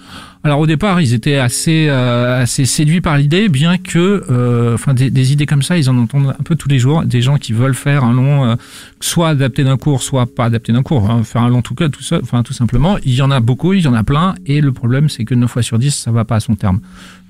[0.45, 5.31] Alors au départ, ils étaient assez euh, assez séduits par l'idée, bien que, euh, des
[5.31, 7.03] idées comme ça, ils en entendent un peu tous les jours.
[7.05, 8.55] Des gens qui veulent faire un long, euh,
[8.99, 11.87] soit adapté d'un cours, soit pas adapté d'un cours, hein, faire un long tout cas,
[11.87, 12.97] tout ça, enfin tout simplement.
[13.05, 15.33] Il y en a beaucoup, il y en a plein, et le problème, c'est que
[15.33, 16.81] 9 fois sur 10, ça va pas à son terme.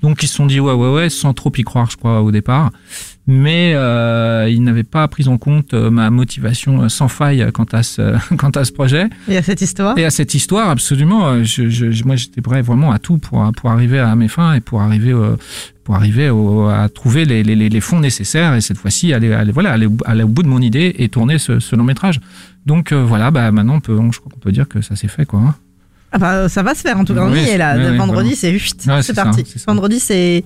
[0.04, 2.30] Donc ils se sont dit ouais ouais ouais, sans trop y croire, je crois au
[2.30, 2.70] départ.
[3.26, 7.64] Mais euh, ils n'avaient pas pris en compte euh, ma motivation euh, sans faille quant
[7.72, 9.06] à ce quant à ce projet.
[9.28, 9.96] Et à cette histoire?
[9.96, 11.26] Et à cette histoire, absolument.
[11.28, 14.28] euh, Je, je, je- moi, j'étais prêt vraiment à tout pour, pour arriver à mes
[14.28, 15.36] fins et pour arriver, euh,
[15.84, 19.52] pour arriver au- à trouver les, les, les- fonds nécessaires et cette fois-ci aller, aller,
[19.52, 22.20] voilà, aller, au- aller au bout de mon idée et tourner ce, ce long métrage.
[22.66, 24.96] Donc euh, voilà, bah, maintenant, on peut, on- je crois qu'on peut dire que ça
[24.96, 25.24] s'est fait.
[25.24, 25.54] Quoi, hein.
[26.16, 27.26] Ah bah ça va se faire en tout cas.
[27.26, 27.76] Oui, on y est là.
[27.76, 29.44] oui, oui, Vendredi c'est Ouais, c'est ça, parti.
[29.44, 29.64] ça.
[29.66, 30.44] Vendredi c'est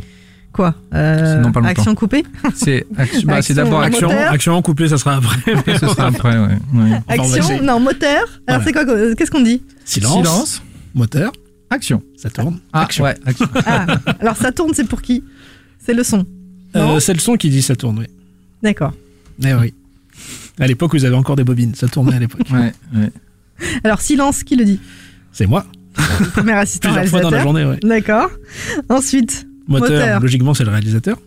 [0.50, 1.60] quoi Euh, dans pas.
[1.66, 2.24] Action coupée.
[2.54, 4.08] C'est action- bah, d'abord action.
[4.10, 5.54] Action en couplet, ça sera après.
[5.78, 6.58] Ce sera après, ouais.
[6.74, 7.00] ouais.
[7.06, 7.62] Action.
[7.62, 8.22] Non moteur.
[8.46, 8.64] Alors Voilà.
[8.64, 10.16] c'est quoi euh, Qu'est-ce qu'on dit Silence.
[10.16, 10.62] Silence.
[10.94, 11.32] Moteur.
[11.68, 12.02] Action.
[12.16, 12.60] Ça tourne.
[12.72, 13.04] Ah, action.
[13.04, 13.46] ouais, action.
[13.66, 13.84] Ah,
[14.20, 15.22] alors ça tourne, c'est pour qui
[15.84, 16.24] C'est le son.
[16.74, 18.06] Non Euh, c'est le son qui dit ça tourne, oui.
[18.62, 18.94] D'accord.
[19.44, 19.74] Eh oui.
[20.58, 21.74] À l'époque, vous avez encore des bobines.
[21.74, 22.46] Ça tournait à l'époque.
[22.50, 23.12] Ouais, ouais.
[23.84, 24.80] Alors silence, qui le dit
[25.32, 25.64] C'est moi.
[26.34, 27.78] Premier assistant Plusieurs fois dans la journée, ouais.
[27.82, 28.30] D'accord.
[28.88, 30.20] Ensuite, Moteur, Moteur.
[30.20, 31.18] logiquement, c'est le réalisateur.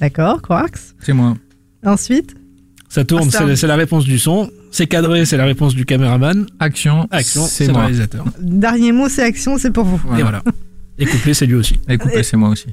[0.00, 0.78] d'accord, Quarks.
[1.00, 1.36] C'est moi.
[1.84, 2.34] Ensuite,
[2.88, 4.50] Ça tourne, c'est la réponse du son.
[4.70, 6.46] C'est cadré, c'est la réponse du caméraman.
[6.58, 7.06] Action.
[7.10, 7.82] Action, c'est le moi.
[7.82, 8.24] réalisateur.
[8.40, 10.00] dernier mot, c'est action, c'est pour vous.
[10.18, 10.42] Et voilà.
[10.98, 11.78] Et couplet, c'est lui aussi.
[11.88, 12.66] Et coupé, c'est moi aussi.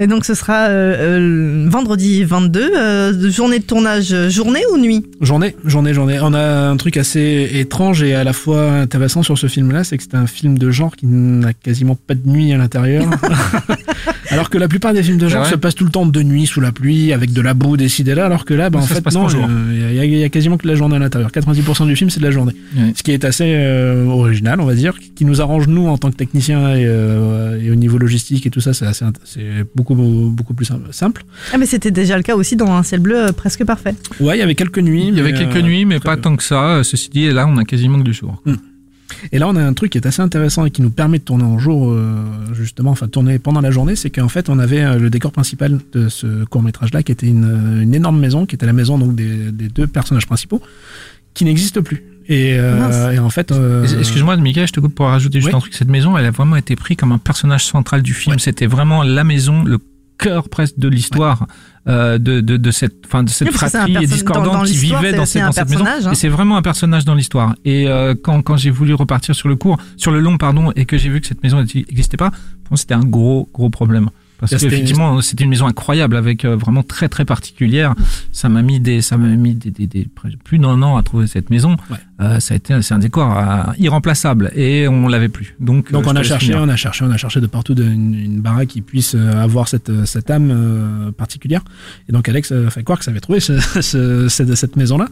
[0.00, 5.04] Et donc ce sera euh, euh, vendredi 22, euh, journée de tournage, journée ou nuit?
[5.20, 6.18] Journée, journée, journée.
[6.20, 9.96] On a un truc assez étrange et à la fois intéressant sur ce film-là, c'est
[9.96, 13.04] que c'est un film de genre qui n'a quasiment pas de nuit à l'intérieur.
[14.30, 16.22] alors que la plupart des films de genre ouais se passent tout le temps de
[16.22, 18.82] nuit, sous la pluie, avec de la boue décidée là, alors que là, bah, en
[18.82, 20.98] fait, non, euh, il y, a- il y a quasiment que de la journée à
[20.98, 21.30] l'intérieur.
[21.30, 22.52] 90% du film, c'est de la journée.
[22.76, 22.92] Ouais.
[22.96, 26.10] Ce qui est assez euh, original, on va dire, qui nous arrange nous en tant
[26.10, 29.64] que techniciens et, euh, et au niveau logistique et tout ça, c'est assez int- c'est
[29.74, 31.24] beaucoup beaucoup plus sim- simple.
[31.52, 33.94] Ah mais c'était déjà le cas aussi dans un ciel bleu euh, presque parfait.
[34.20, 35.06] Ouais, il y avait quelques nuits.
[35.08, 36.82] Il y avait quelques euh, nuits, mais pas tant que ça.
[36.82, 38.42] Ceci dit, là, on a quasiment que du jour.
[39.32, 41.24] Et là, on a un truc qui est assez intéressant et qui nous permet de
[41.24, 44.82] tourner en jour, euh, justement, enfin tourner pendant la journée, c'est qu'en fait, on avait
[44.82, 48.46] euh, le décor principal de ce court métrage-là, qui était une, euh, une énorme maison,
[48.46, 50.60] qui était la maison donc des, des deux personnages principaux,
[51.34, 52.02] qui n'existe plus.
[52.26, 55.56] Et, euh, en fait, euh, Excuse-moi, Michael, je te coupe pour rajouter juste Oui.
[55.56, 55.74] un truc.
[55.74, 58.38] Cette maison, elle a vraiment été prise comme un personnage central du film.
[58.38, 59.78] C'était vraiment la maison, le
[60.16, 61.46] cœur presque de l'histoire
[61.86, 65.26] de, de, de cette, enfin, de cette Oui, fratrie discordante dans- dans qui vivait dans,
[65.26, 65.84] cette, dans cette maison.
[65.86, 66.12] hein.
[66.12, 67.54] Et c'est vraiment un personnage dans l'histoire.
[67.64, 70.86] Et euh, quand, quand j'ai voulu repartir sur le court, sur le long, pardon, et
[70.86, 72.30] que j'ai vu que cette maison n'existait pas,
[72.74, 74.08] c'était un gros, gros problème.
[74.40, 77.94] Parce Là, c'était- qu'effectivement, c'était une maison incroyable avec euh, vraiment très très particulière.
[78.32, 80.08] Ça m'a mis des, ça m'a mis des, des, des-
[80.44, 81.76] plus d'un an à trouver cette maison.
[81.90, 81.96] Ouais.
[82.20, 85.56] Euh, ça a été, c'est un décor euh, irremplaçable et on l'avait plus.
[85.60, 86.62] Donc, donc euh, on a cherché, finir.
[86.62, 89.66] on a cherché, on a cherché de partout de- une, une baraque qui puisse avoir
[89.68, 91.62] cette, cette âme euh, particulière.
[92.08, 95.06] Et donc Alex, euh, enfin Quarks avait trouvé ce, ce- cette, cette maison-là.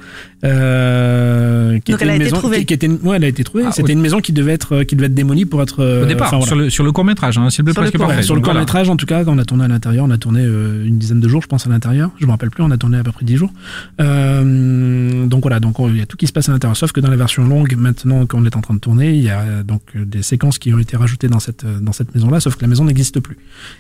[0.45, 2.59] Euh, qui Donc était elle a une été maison, trouvée.
[2.61, 3.65] Qui, qui était, une- ouais, elle a été trouvée.
[3.67, 6.03] Ah, C'était une maison qui devait être, qui devait être démolie pour être.
[6.03, 6.47] Au départ, voilà.
[6.47, 8.23] sur le sur le court métrage, hein, c'est le Sur le court- parfait.
[8.23, 10.19] Sur le court métrage, en tout cas, quand on a tourné à l'intérieur, on a
[10.19, 12.11] tourné euh, une dizaine de jours, je pense, à l'intérieur.
[12.21, 13.53] Je me rappelle plus, on a tourné à peu près 10 jours.
[14.01, 16.77] Euh, donc voilà, donc on- il y a tout qui se passe à l'intérieur.
[16.77, 19.31] Sauf que dans la version longue, maintenant qu'on est en train de tourner, il y
[19.31, 22.57] a euh, donc des séquences qui ont été rajoutées dans cette dans cette maison-là, sauf
[22.57, 23.37] que la maison n'existe plus.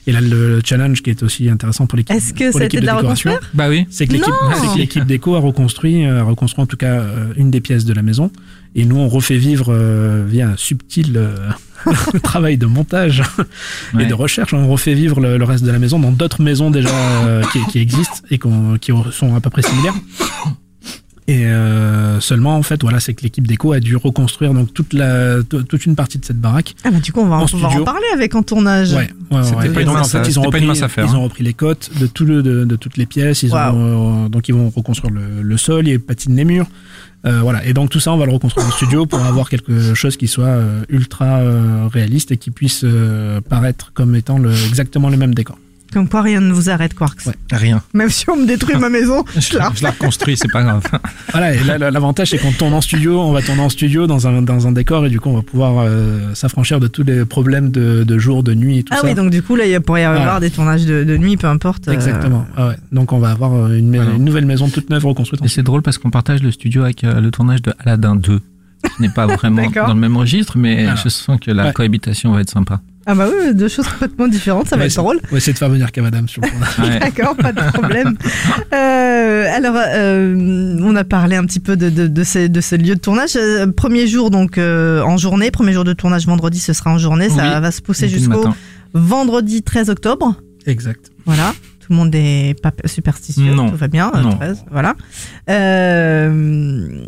[0.06, 2.14] Et là, le challenge qui est aussi intéressant pour l'équipe.
[2.16, 3.86] Est-ce que été de la décoration, Bah oui.
[3.90, 7.02] c'est que l'équipe, Non c'est que l'équipe déco a reconstruit, a reconstruit en tout cas
[7.36, 8.30] une des pièces de la maison
[8.74, 11.36] Et nous, on refait vivre euh, via un subtil euh,
[12.22, 13.22] travail de montage
[13.98, 16.70] et de recherche, on refait vivre le, le reste de la maison dans d'autres maisons
[16.70, 16.88] déjà
[17.26, 19.94] euh, qui, qui existent et qui sont à peu près similaires.
[21.28, 24.92] Et euh, seulement, en fait, voilà, c'est que l'équipe déco a dû reconstruire donc toute
[24.92, 26.74] la toute une partie de cette baraque.
[26.84, 28.92] Ah bah du coup on va En parler avec en tournage.
[28.92, 29.68] Ouais, ouais, ouais.
[29.70, 31.22] Pas une donc, en fait, ils ont c'était pas repris, une mince affaire, ils ont
[31.22, 33.44] repris les cotes de tout le, de, de toutes les pièces.
[33.44, 36.66] Ils ont, euh, donc ils vont reconstruire le, le sol, ils patinent les murs.
[37.24, 37.64] Euh, voilà.
[37.64, 40.26] Et donc tout ça, on va le reconstruire en studio pour avoir quelque chose qui
[40.26, 45.16] soit euh, ultra euh, réaliste et qui puisse euh, paraître comme étant le, exactement le
[45.16, 45.56] même décor.
[45.92, 47.28] Comme quoi rien ne vous arrête Quarks.
[47.52, 47.82] Rien.
[47.92, 50.82] Même si on me détruit ma maison, je la Je la reconstruis, c'est pas grave.
[51.32, 51.54] Voilà.
[51.54, 54.42] Et là, l'avantage, c'est qu'on tourne en studio, on va tourner en studio dans un,
[54.42, 57.70] dans un décor et du coup, on va pouvoir euh, s'affranchir de tous les problèmes
[57.70, 59.06] de, de jour, de nuit et tout Ah ça.
[59.06, 60.40] oui, donc du coup là il pourrait y avoir Voilà.
[60.40, 61.88] des tournages de, de nuit, peu importe.
[61.88, 62.46] euh, Exactement.
[62.56, 62.76] Ah ouais.
[62.92, 65.42] Donc on va avoir euh, une, nouvelle maison toute neuve reconstruite.
[65.44, 68.40] Et c'est drôle parce qu'on partage le studio avec euh, le tournage de Aladdin 2.
[68.96, 70.96] Ce n'est pas vraiment dans le même registre, mais Voilà.
[70.96, 71.72] je sens que la Ouais.
[71.72, 72.80] cohabitation va être sympa.
[73.06, 75.18] Ah bah oui, deux choses complètement différentes, ça va Ouais, être drôle.
[75.24, 76.78] On va essayer de faire venir Cavadam sur le tournage.
[76.78, 76.98] Ouais.
[77.00, 78.16] D'accord, pas de problème.
[78.72, 82.76] Euh, alors, euh, on a parlé un petit peu de, de, de, ces, de ce
[82.76, 83.36] lieu de tournage.
[83.36, 86.98] Euh, premier jour donc euh, en journée, premier jour de tournage vendredi, ce sera en
[86.98, 87.28] journée.
[87.28, 88.44] Ça Oui, va se pousser jusqu'au
[88.94, 90.36] vendredi 13 octobre.
[90.66, 91.10] Exact.
[91.26, 91.54] Voilà.
[91.80, 93.68] Tout le monde est pas superstitieux, Non.
[93.70, 94.12] tout va bien.
[94.22, 94.36] Non.
[94.36, 94.94] 13, voilà.
[95.50, 97.04] Euh,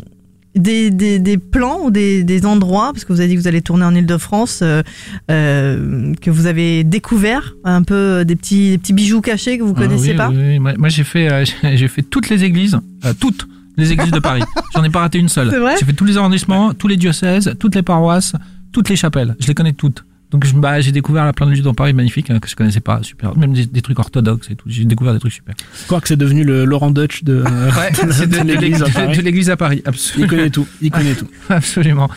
[0.55, 3.47] des, des, des plans ou des, des endroits, parce que vous avez dit que vous
[3.47, 4.83] allez tourner en Ile-de-France, euh,
[5.29, 9.73] euh, que vous avez découvert un peu des petits, des petits bijoux cachés que vous
[9.73, 10.73] connaissiez oui, pas oui, oui.
[10.77, 11.45] Moi, j'ai fait, euh,
[11.75, 13.47] j'ai fait toutes les églises, euh, toutes
[13.77, 14.43] les églises de Paris.
[14.73, 15.51] J'en ai pas raté une seule.
[15.79, 18.33] J'ai fait tous les arrondissements, tous les diocèses, toutes les paroisses,
[18.71, 19.35] toutes les chapelles.
[19.39, 20.05] Je les connais toutes.
[20.35, 22.57] Donc je- bah, j'ai découvert là, plein de lieux dans Paris magnifiques hein, que je
[22.57, 23.37] connaissais pas, super.
[23.37, 24.65] Même des, des trucs orthodoxes et tout.
[24.67, 25.55] J'ai découvert des trucs super.
[25.87, 27.41] Croire que c'est devenu le Laurent Dutch de,
[29.23, 29.81] l'église à Paris.
[29.85, 30.67] à Il connaît tout.
[30.81, 31.27] Il connaît tout.
[31.49, 32.09] Absolument.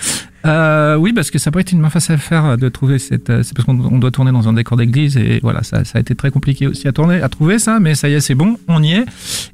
[0.46, 3.30] Euh, oui, parce que ça pas été une main facile à faire de trouver cette.
[3.30, 5.98] euh, C'est parce qu'on on doit tourner dans un décor d'église et voilà, ça, ça
[5.98, 8.34] a été très compliqué aussi à tourner, à trouver ça, mais ça y est, c'est
[8.34, 9.04] bon, on y est.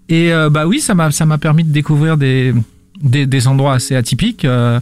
[0.08, 2.54] Et euh, bah oui, ça m'a ça m'a permis de découvrir des
[3.02, 4.44] des, des endroits assez atypiques.
[4.44, 4.78] euh,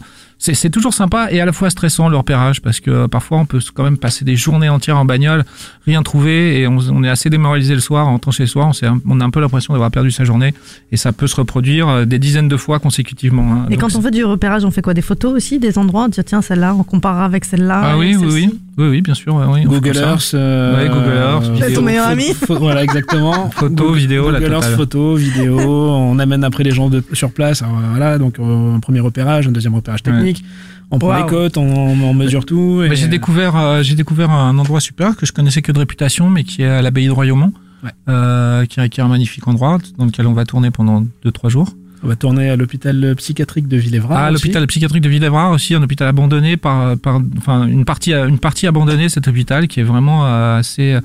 [0.53, 3.45] c'est toujours sympa et à la fois stressant le repérage parce que euh, parfois on
[3.45, 5.45] peut quand même passer des journées entières en bagnole,
[5.85, 8.65] rien trouver et on, on est assez démoralisé le soir en rentrant chez soi.
[8.65, 10.53] On, s'est un- on a un peu l'impression d'avoir perdu sa journée
[10.91, 13.53] et ça peut se reproduire euh, des dizaines de fois consécutivement.
[13.53, 13.65] hein.
[13.69, 14.93] Et Donc, quand on fait du repérage, on fait quoi?
[14.93, 16.03] Des photos aussi, des endroits?
[16.03, 17.81] On dit tiens, celle-là, on comparera avec celle-là.
[17.81, 19.35] Ah oui, oui, oui, oui, oui, bien sûr.
[19.35, 19.97] ouais, oui, Google.
[19.97, 20.31] Earth.
[20.33, 21.75] euh, Ouais, Google Earth, euh, vidéo.
[21.75, 23.49] Ton meilleur ami Voilà, exactement.
[23.51, 24.77] Photo, Google- vidéo, la Google Earth, totale.
[24.77, 25.59] photo, vidéo.
[25.59, 27.61] on amène après les gens de, sur place.
[27.61, 30.43] Alors, voilà, donc euh, un premier repérage, un deuxième repérage technique.
[30.91, 31.23] On prend Wow.
[31.23, 32.83] les cotes, on, on mesure tout.
[32.83, 35.79] et- Bah, j'ai découvert, euh, j'ai découvert un endroit super que je connaissais que de
[35.79, 37.51] réputation, mais qui est à l'abbaye de Royaumont,
[37.83, 37.89] Ouais.
[38.09, 41.49] euh, qui, est, qui est un magnifique endroit dans lequel on va tourner pendant 2-3
[41.49, 41.69] jours.
[42.03, 44.25] On va tourner à l'hôpital psychiatrique de Villévra.
[44.25, 48.39] Ah, l'hôpital psychiatrique de Villévra aussi, un hôpital abandonné par, par enfin une partie, une
[48.39, 51.01] partie abandonnée cet hôpital qui est vraiment euh, assez, euh,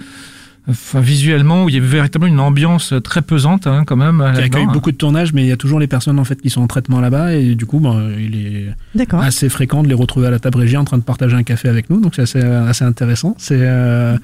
[0.69, 4.25] enfin, visuellement où il y a véritablement une ambiance très pesante hein, quand même.
[4.35, 4.73] qui accueille hein.
[4.73, 6.67] beaucoup de tournages, mais il y a toujours les personnes en fait qui sont en
[6.67, 8.75] traitement là-bas et du coup, bon, il est
[9.13, 11.69] assez fréquent de les retrouver à la table régie en train de partager un café
[11.69, 13.37] avec nous, donc c'est assez, assez intéressant.
[13.39, 14.19] C'est euh,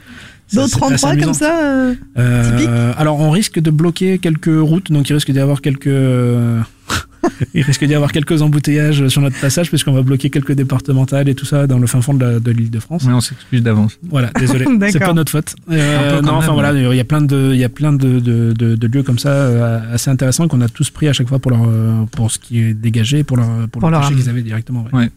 [0.53, 5.09] D'autres endroits comme ça euh, Euh, typiques alors on risque de bloquer quelques routes, donc
[5.09, 5.87] il risque d'y avoir quelques
[7.55, 11.35] il risque d'y avoir quelques embouteillages sur notre passage puisqu'on va bloquer quelques départementales et
[11.35, 13.05] tout ça dans le fin fond de la- de l'île de France.
[13.07, 13.99] Mais on s'excuse d'avance.
[14.03, 15.55] Voilà, désolé, c'est pas notre faute.
[15.71, 18.21] Euh, non, enfin même, voilà, il y a plein de, il y a plein de,
[18.21, 21.29] de, de, de lieux comme ça euh, assez intéressants qu'on a tous pris à chaque
[21.29, 24.09] fois pour leur, euh, pour ce qui est dégagé, pour leur, pour, Pour le leur
[24.09, 24.85] qu'ils avaient directement.
[24.93, 24.99] ouais.
[25.05, 25.11] Ouais.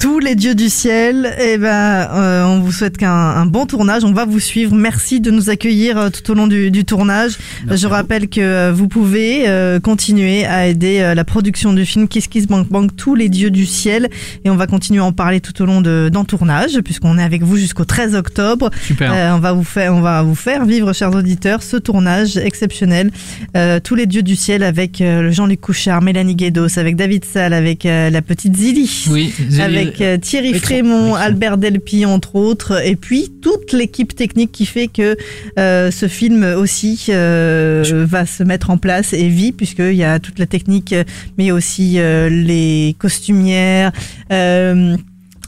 [0.00, 1.34] Tous les dieux du ciel.
[1.40, 4.02] Et ben, euh, on vous souhaite qu'un un bon tournage.
[4.02, 4.74] On va vous suivre.
[4.74, 7.32] Merci de nous accueillir euh, tout au long du, du tournage.
[7.66, 7.92] Merci Je vous.
[7.92, 12.28] rappelle que euh, vous pouvez euh, continuer à aider euh, la production du film Kiss
[12.28, 14.08] Kiss Bank Bank, tous les dieux du ciel.
[14.44, 17.22] Et on va continuer à en parler tout au long de dans tournage, puisqu'on est
[17.22, 18.70] avec vous jusqu'au 13 octobre.
[18.82, 19.12] Super.
[19.14, 23.10] Euh, on va vous faire, on va vous faire vivre, chers auditeurs, ce tournage exceptionnel.
[23.56, 27.52] Euh, tous les dieux du ciel avec euh, Jean-Luc Couchard, Mélanie Guédos, avec David Salle,
[27.52, 29.04] avec euh, la petite Zili.
[29.10, 30.60] Oui, Zélie- Avec euh, Thierry Écran.
[30.60, 31.14] Frémont.
[31.14, 35.16] Albert Delpy entre autres, et puis toute l'équipe technique qui fait que
[35.58, 40.18] euh, ce film aussi euh, va se mettre en place et vit puisqu'il y a
[40.18, 41.04] toute la technique, euh,
[41.38, 43.92] mais aussi euh, les costumières.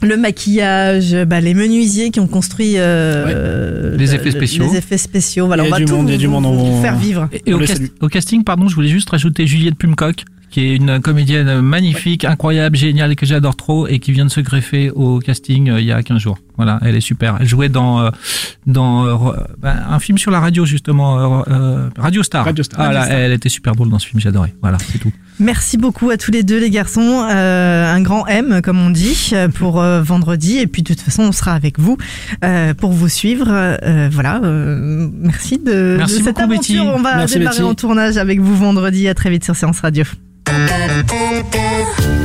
[0.03, 4.65] Le maquillage, bah, les menuisiers qui ont construit euh, Les effets spéciaux.
[4.71, 5.47] Les effets spéciaux.
[5.47, 6.45] Voilà, Il y on a va du tout monde, il y a du vous- monde,
[6.45, 7.29] vous on- faire vivre.
[7.45, 11.61] Et, au, cast- casting, pardon, je voulais juste rajouter Juliette Plumcock, qui est une comédienne
[11.61, 15.69] magnifique, incroyable, géniale, et que j'adore trop, et qui vient de se greffer au casting
[15.69, 16.37] euh, il y a 15 jours.
[16.57, 17.37] Voilà, elle est super.
[17.39, 18.09] Elle jouait dans euh,
[18.67, 22.45] dans euh, ben, un film sur la radio justement, euh, euh, Radio Star.
[22.45, 22.79] Radio Star.
[22.79, 23.17] Ah, Radio là, Star.
[23.17, 24.53] elle était super drôle dans ce film, j'adorais.
[24.61, 25.11] Voilà, c'est tout.
[25.39, 27.25] Merci beaucoup à tous les deux les garçons.
[27.29, 31.01] Euh, un grand M comme on dit euh, pour euh, vendredi et puis de toute
[31.01, 31.97] façon on sera avec vous
[32.43, 33.47] euh, pour vous suivre.
[33.49, 34.39] Euh, voilà.
[34.43, 36.77] euh, merci de, Merci de cette beaucoup, Betty.
[36.77, 36.95] aventure.
[36.97, 37.69] On va Merci, démarrer Betty.
[37.69, 39.07] en tournage avec vous vendredi.
[39.07, 40.03] À très vite sur Séance Radio.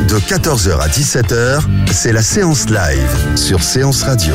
[0.08, 4.34] De 14h à 17h, c'est la séance live sur Séance Radio.